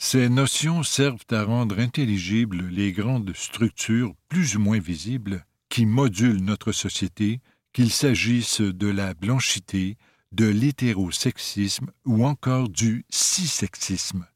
Ces 0.00 0.28
notions 0.28 0.84
servent 0.84 1.26
à 1.32 1.42
rendre 1.42 1.80
intelligibles 1.80 2.68
les 2.68 2.92
grandes 2.92 3.34
structures 3.34 4.14
plus 4.28 4.54
ou 4.54 4.60
moins 4.60 4.78
visibles 4.78 5.44
qui 5.68 5.86
modulent 5.86 6.42
notre 6.42 6.70
société, 6.70 7.40
qu'il 7.72 7.90
s'agisse 7.90 8.60
de 8.60 8.86
la 8.86 9.14
blanchité, 9.14 9.96
de 10.30 10.46
l'hétérosexisme 10.46 11.90
ou 12.04 12.24
encore 12.24 12.68
du 12.68 13.04
cissexisme, 13.10 14.26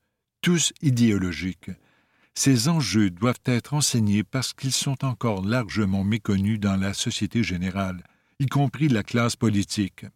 tous 0.40 0.72
idéologiques. 0.82 1.70
Ces 2.34 2.68
enjeux 2.68 3.10
doivent 3.10 3.40
être 3.44 3.74
enseignés 3.74 4.24
parce 4.24 4.52
qu'ils 4.52 4.72
sont 4.72 5.04
encore 5.04 5.44
largement 5.44 6.02
méconnus 6.02 6.58
dans 6.58 6.76
la 6.76 6.92
société 6.92 7.44
générale, 7.44 8.02
y 8.40 8.46
compris 8.46 8.88
la 8.88 9.04
classe 9.04 9.36
politique 9.36 10.06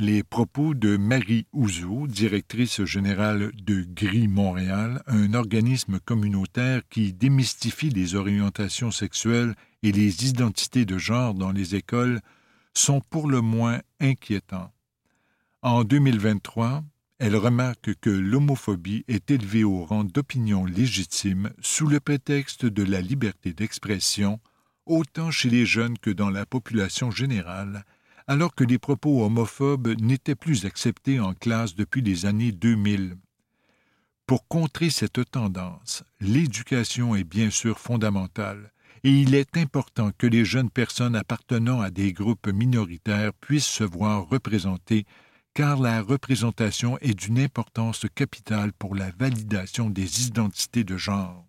les 0.00 0.22
propos 0.22 0.72
de 0.72 0.96
Marie 0.96 1.46
Ouzo, 1.52 2.06
directrice 2.06 2.84
générale 2.84 3.52
de 3.62 3.84
Gris 3.86 4.28
Montréal, 4.28 5.02
un 5.06 5.34
organisme 5.34 6.00
communautaire 6.00 6.80
qui 6.88 7.12
démystifie 7.12 7.90
les 7.90 8.14
orientations 8.14 8.90
sexuelles 8.90 9.54
et 9.82 9.92
les 9.92 10.26
identités 10.26 10.86
de 10.86 10.96
genre 10.96 11.34
dans 11.34 11.52
les 11.52 11.74
écoles, 11.74 12.20
sont 12.72 13.02
pour 13.10 13.28
le 13.28 13.42
moins 13.42 13.80
inquiétants. 14.00 14.72
En 15.60 15.84
2023, 15.84 16.82
elle 17.18 17.36
remarque 17.36 17.94
que 18.00 18.08
l'homophobie 18.08 19.04
est 19.06 19.30
élevée 19.30 19.64
au 19.64 19.84
rang 19.84 20.04
d'opinion 20.04 20.64
légitime 20.64 21.50
sous 21.60 21.86
le 21.86 22.00
prétexte 22.00 22.64
de 22.64 22.82
la 22.82 23.02
liberté 23.02 23.52
d'expression, 23.52 24.40
autant 24.86 25.30
chez 25.30 25.50
les 25.50 25.66
jeunes 25.66 25.98
que 25.98 26.10
dans 26.10 26.30
la 26.30 26.46
population 26.46 27.10
générale, 27.10 27.84
alors 28.30 28.54
que 28.54 28.62
les 28.62 28.78
propos 28.78 29.24
homophobes 29.24 30.00
n'étaient 30.00 30.36
plus 30.36 30.64
acceptés 30.64 31.18
en 31.18 31.34
classe 31.34 31.74
depuis 31.74 32.00
les 32.00 32.26
années 32.26 32.52
2000. 32.52 33.16
Pour 34.24 34.46
contrer 34.46 34.88
cette 34.88 35.28
tendance, 35.32 36.04
l'éducation 36.20 37.16
est 37.16 37.24
bien 37.24 37.50
sûr 37.50 37.80
fondamentale, 37.80 38.72
et 39.02 39.10
il 39.10 39.34
est 39.34 39.56
important 39.56 40.12
que 40.16 40.28
les 40.28 40.44
jeunes 40.44 40.70
personnes 40.70 41.16
appartenant 41.16 41.80
à 41.80 41.90
des 41.90 42.12
groupes 42.12 42.46
minoritaires 42.46 43.32
puissent 43.32 43.66
se 43.66 43.82
voir 43.82 44.28
représentées, 44.28 45.06
car 45.52 45.80
la 45.80 46.00
représentation 46.00 46.98
est 46.98 47.18
d'une 47.18 47.40
importance 47.40 48.06
capitale 48.14 48.72
pour 48.74 48.94
la 48.94 49.10
validation 49.18 49.90
des 49.90 50.28
identités 50.28 50.84
de 50.84 50.96
genre. 50.96 51.48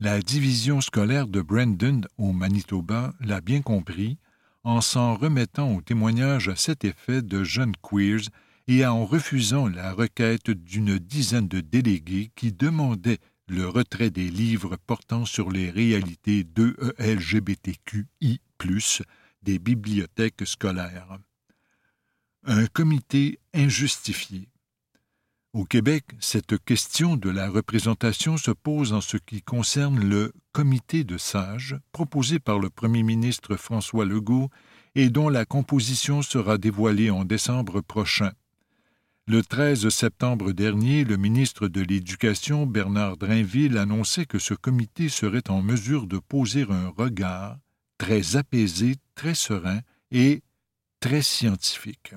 La 0.00 0.20
division 0.20 0.80
scolaire 0.80 1.28
de 1.28 1.40
Brandon 1.40 2.00
au 2.18 2.32
Manitoba 2.32 3.14
l'a 3.20 3.40
bien 3.40 3.62
compris 3.62 4.18
en 4.64 4.80
s'en 4.80 5.14
remettant 5.14 5.74
au 5.74 5.80
témoignage 5.80 6.48
à 6.48 6.56
cet 6.56 6.84
effet 6.84 7.22
de 7.22 7.44
jeunes 7.44 7.74
queers 7.82 8.28
et 8.66 8.84
en 8.84 9.04
refusant 9.06 9.68
la 9.68 9.92
requête 9.92 10.50
d'une 10.50 10.98
dizaine 10.98 11.48
de 11.48 11.60
délégués 11.60 12.30
qui 12.36 12.52
demandaient 12.52 13.18
le 13.48 13.66
retrait 13.66 14.10
des 14.10 14.28
livres 14.28 14.76
portant 14.76 15.24
sur 15.24 15.50
les 15.50 15.70
réalités 15.70 16.44
de 16.44 16.76
LGBTQI, 16.98 18.40
des 19.42 19.58
bibliothèques 19.58 20.46
scolaires. 20.46 21.18
Un 22.44 22.66
comité 22.66 23.38
injustifié. 23.54 24.48
Au 25.54 25.64
Québec, 25.64 26.04
cette 26.20 26.62
question 26.62 27.16
de 27.16 27.30
la 27.30 27.48
représentation 27.48 28.36
se 28.36 28.50
pose 28.50 28.92
en 28.92 29.00
ce 29.00 29.16
qui 29.16 29.40
concerne 29.40 29.98
le 29.98 30.34
comité 30.52 31.04
de 31.04 31.16
sages 31.16 31.74
proposé 31.90 32.38
par 32.38 32.58
le 32.58 32.68
premier 32.68 33.02
ministre 33.02 33.56
François 33.56 34.04
Legault 34.04 34.50
et 34.94 35.08
dont 35.08 35.30
la 35.30 35.46
composition 35.46 36.20
sera 36.20 36.58
dévoilée 36.58 37.08
en 37.08 37.24
décembre 37.24 37.80
prochain. 37.80 38.32
Le 39.26 39.42
13 39.42 39.88
septembre 39.88 40.52
dernier, 40.52 41.04
le 41.04 41.16
ministre 41.16 41.66
de 41.66 41.80
l'Éducation, 41.80 42.66
Bernard 42.66 43.16
Drainville, 43.16 43.78
annonçait 43.78 44.26
que 44.26 44.38
ce 44.38 44.52
comité 44.52 45.08
serait 45.08 45.48
en 45.48 45.62
mesure 45.62 46.06
de 46.06 46.18
poser 46.18 46.66
un 46.68 46.88
regard 46.88 47.56
très 47.96 48.36
apaisé, 48.36 48.96
très 49.14 49.34
serein 49.34 49.80
et 50.10 50.42
très 51.00 51.22
scientifique. 51.22 52.14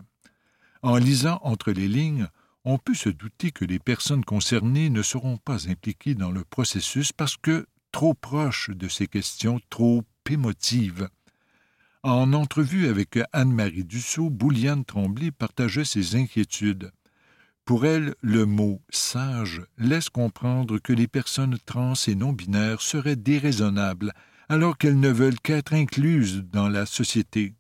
En 0.82 0.98
lisant 0.98 1.40
entre 1.44 1.72
les 1.72 1.88
lignes, 1.88 2.28
on 2.66 2.78
peut 2.78 2.94
se 2.94 3.10
douter 3.10 3.52
que 3.52 3.66
les 3.66 3.80
personnes 3.80 4.24
concernées 4.24 4.90
ne 4.90 5.02
seront 5.02 5.38
pas 5.38 5.70
impliquées 5.70 6.16
dans 6.16 6.32
le 6.32 6.44
processus 6.44 7.12
parce 7.12 7.38
que 7.38 7.66
trop 7.92 8.14
proches 8.14 8.70
de 8.70 8.88
ces 8.88 9.08
questions, 9.08 9.60
trop 9.70 10.04
émotives. 10.30 11.10
En 12.04 12.34
entrevue 12.34 12.88
avec 12.88 13.20
Anne-Marie 13.34 13.84
Dussault, 13.84 14.30
Bouliane 14.30 14.86
Tremblay 14.86 15.30
partageait 15.32 15.86
ses 15.86 16.16
inquiétudes. 16.16 16.92
Pour 17.66 17.86
elle, 17.86 18.16
le 18.22 18.46
mot 18.46 18.82
sage 18.90 19.62
laisse 19.78 20.10
comprendre 20.10 20.80
que 20.80 20.94
les 20.94 21.08
personnes 21.08 21.58
trans 21.66 21.94
et 22.08 22.16
non-binaires 22.16 22.82
seraient 22.82 23.16
déraisonnables 23.16 24.14
alors 24.50 24.78
qu'elles 24.78 25.00
ne 25.00 25.10
veulent 25.10 25.40
qu'être 25.40 25.74
incluses 25.74 26.44
dans 26.44 26.70
la 26.70 26.86
société. 26.86 27.54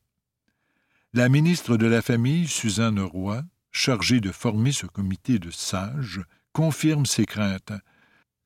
La 1.13 1.29
ministre 1.29 1.77
de 1.77 1.87
la 1.87 2.01
Famille, 2.01 2.47
Suzanne 2.47 2.99
Roy, 2.99 3.43
chargée 3.71 4.19
de 4.19 4.31
former 4.31 4.71
ce 4.71 4.85
comité 4.85 5.39
de 5.39 5.51
sages, 5.51 6.21
confirme 6.53 7.05
ses 7.05 7.25
craintes. 7.25 7.73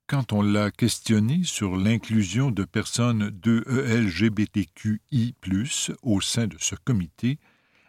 Quand 0.07 0.33
on 0.33 0.43
l'a 0.43 0.69
questionnée 0.69 1.41
sur 1.43 1.75
l'inclusion 1.75 2.51
de 2.51 2.63
personnes 2.63 3.31
de 3.31 3.63
ELGBTQI, 3.67 5.35
au 6.03 6.21
sein 6.21 6.45
de 6.47 6.57
ce 6.59 6.75
comité, 6.75 7.39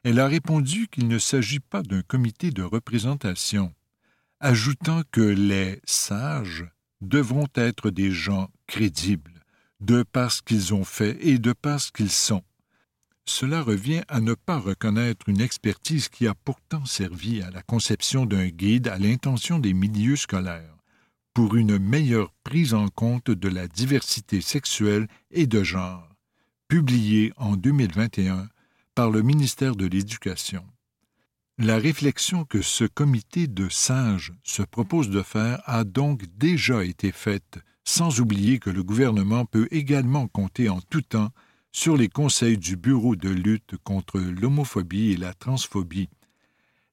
elle 0.02 0.20
a 0.20 0.26
répondu 0.26 0.88
qu'il 0.88 1.08
ne 1.08 1.18
s'agit 1.18 1.60
pas 1.60 1.82
d'un 1.82 2.02
comité 2.02 2.50
de 2.50 2.62
représentation, 2.62 3.74
ajoutant 4.40 5.02
que 5.10 5.20
les 5.20 5.80
sages 5.84 6.64
devront 7.00 7.48
être 7.54 7.90
des 7.90 8.10
gens 8.10 8.48
crédibles, 8.66 9.42
de 9.80 10.02
par 10.02 10.32
ce 10.32 10.40
qu'ils 10.42 10.72
ont 10.72 10.84
fait 10.84 11.18
et 11.20 11.38
de 11.38 11.52
par 11.52 11.80
ce 11.80 11.92
qu'ils 11.92 12.10
sont. 12.10 12.42
Cela 13.28 13.62
revient 13.62 14.02
à 14.08 14.20
ne 14.20 14.34
pas 14.34 14.58
reconnaître 14.58 15.28
une 15.28 15.40
expertise 15.40 16.08
qui 16.08 16.26
a 16.28 16.34
pourtant 16.34 16.84
servi 16.86 17.42
à 17.42 17.50
la 17.50 17.62
conception 17.62 18.24
d'un 18.24 18.48
guide 18.48 18.88
à 18.88 18.98
l'intention 18.98 19.58
des 19.58 19.74
milieux 19.74 20.16
scolaires, 20.16 20.76
pour 21.34 21.56
une 21.56 21.78
meilleure 21.78 22.32
prise 22.44 22.72
en 22.72 22.88
compte 22.88 23.30
de 23.30 23.48
la 23.48 23.66
diversité 23.66 24.40
sexuelle 24.40 25.08
et 25.32 25.46
de 25.46 25.62
genre, 25.64 26.08
publié 26.68 27.32
en 27.36 27.56
2021 27.56 28.48
par 28.94 29.10
le 29.10 29.22
ministère 29.22 29.76
de 29.76 29.86
l'Éducation. 29.86 30.64
La 31.58 31.78
réflexion 31.78 32.44
que 32.44 32.62
ce 32.62 32.84
comité 32.84 33.48
de 33.48 33.68
sages 33.68 34.32
se 34.44 34.62
propose 34.62 35.10
de 35.10 35.22
faire 35.22 35.62
a 35.64 35.84
donc 35.84 36.22
déjà 36.36 36.84
été 36.84 37.12
faite, 37.12 37.58
sans 37.82 38.20
oublier 38.20 38.58
que 38.58 38.70
le 38.70 38.82
gouvernement 38.82 39.46
peut 39.46 39.66
également 39.70 40.28
compter 40.28 40.68
en 40.68 40.80
tout 40.80 41.02
temps 41.02 41.30
sur 41.76 41.98
les 41.98 42.08
conseils 42.08 42.56
du 42.56 42.74
Bureau 42.74 43.16
de 43.16 43.28
lutte 43.28 43.76
contre 43.84 44.18
l'homophobie 44.18 45.12
et 45.12 45.16
la 45.18 45.34
transphobie. 45.34 46.08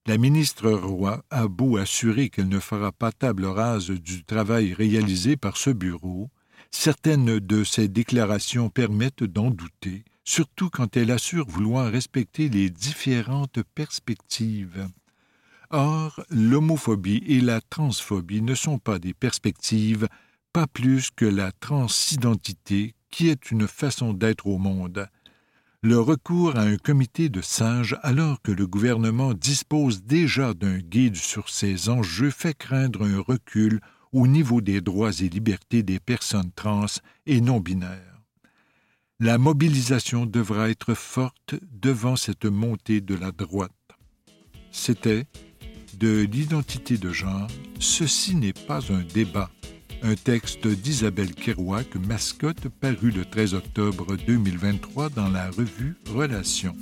La 0.06 0.18
ministre 0.18 0.70
Roy 0.70 1.24
a 1.30 1.48
beau 1.48 1.78
assurer 1.78 2.30
qu'elle 2.30 2.50
ne 2.50 2.60
fera 2.60 2.92
pas 2.92 3.14
table 3.14 3.46
rase 3.46 3.92
du 3.92 4.26
travail 4.26 4.74
réalisé 4.74 5.38
par 5.38 5.56
ce 5.56 5.70
bureau, 5.70 6.30
certaines 6.70 7.40
de 7.40 7.64
ses 7.64 7.88
déclarations 7.88 8.70
permettent 8.70 9.24
d'en 9.24 9.52
douter, 9.52 10.04
surtout 10.26 10.70
quand 10.70 10.98
elle 10.98 11.12
assure 11.12 11.48
vouloir 11.48 11.90
respecter 11.90 12.50
les 12.50 12.70
différentes 12.70 13.64
perspectives. 13.76 14.90
Or, 15.70 16.22
l'homophobie 16.30 17.24
et 17.26 17.40
la 17.40 17.62
transphobie 17.62 18.42
ne 18.42 18.54
sont 18.54 18.80
pas 18.80 19.00
des 19.00 19.14
perspectives, 19.14 20.10
pas 20.52 20.68
plus 20.68 21.10
que 21.10 21.26
la 21.26 21.54
transidentité, 21.54 22.96
qui 23.14 23.30
est 23.30 23.52
une 23.52 23.68
façon 23.68 24.12
d'être 24.12 24.48
au 24.48 24.58
monde. 24.58 25.08
Le 25.84 26.00
recours 26.00 26.56
à 26.56 26.62
un 26.62 26.78
comité 26.78 27.30
de 27.30 27.42
sages 27.42 27.96
alors 28.02 28.42
que 28.42 28.52
le 28.52 28.66
gouvernement 28.66 29.36
dispose 29.36 30.02
déjà 30.02 30.56
d'un 30.56 30.80
guide 30.80 31.16
sur 31.16 31.48
ces 31.48 31.90
enjeux 31.90 32.32
fait 32.32 32.58
craindre 32.58 33.04
un 33.04 33.20
recul 33.20 33.82
au 34.14 34.26
niveau 34.26 34.62
des 34.62 34.82
droits 34.82 35.12
et 35.12 35.30
libertés 35.30 35.84
des 35.84 36.00
personnes 36.00 36.52
trans 36.56 36.88
et 37.28 37.40
non 37.40 37.60
binaires. 37.60 38.20
La 39.20 39.38
mobilisation 39.38 40.26
devra 40.26 40.72
être 40.72 40.96
forte 40.96 41.54
devant 41.72 42.16
cette 42.16 42.46
montée 42.46 43.00
de 43.00 43.14
la 43.14 43.32
droite. 43.32 43.72
C'était 44.72 45.28
de 46.00 46.22
l'identité 46.24 46.98
de 46.98 47.12
genre, 47.12 47.48
ceci 47.78 48.36
n'est 48.36 48.54
pas 48.54 48.92
un 48.92 49.04
débat. 49.14 49.52
Un 50.06 50.16
texte 50.16 50.68
d'Isabelle 50.68 51.34
Kerouac, 51.34 51.96
mascotte, 51.96 52.68
paru 52.68 53.10
le 53.10 53.24
13 53.24 53.54
octobre 53.54 54.18
2023 54.28 55.10
dans 55.10 55.30
la 55.30 55.50
revue 55.50 55.96
Relations. 56.14 56.76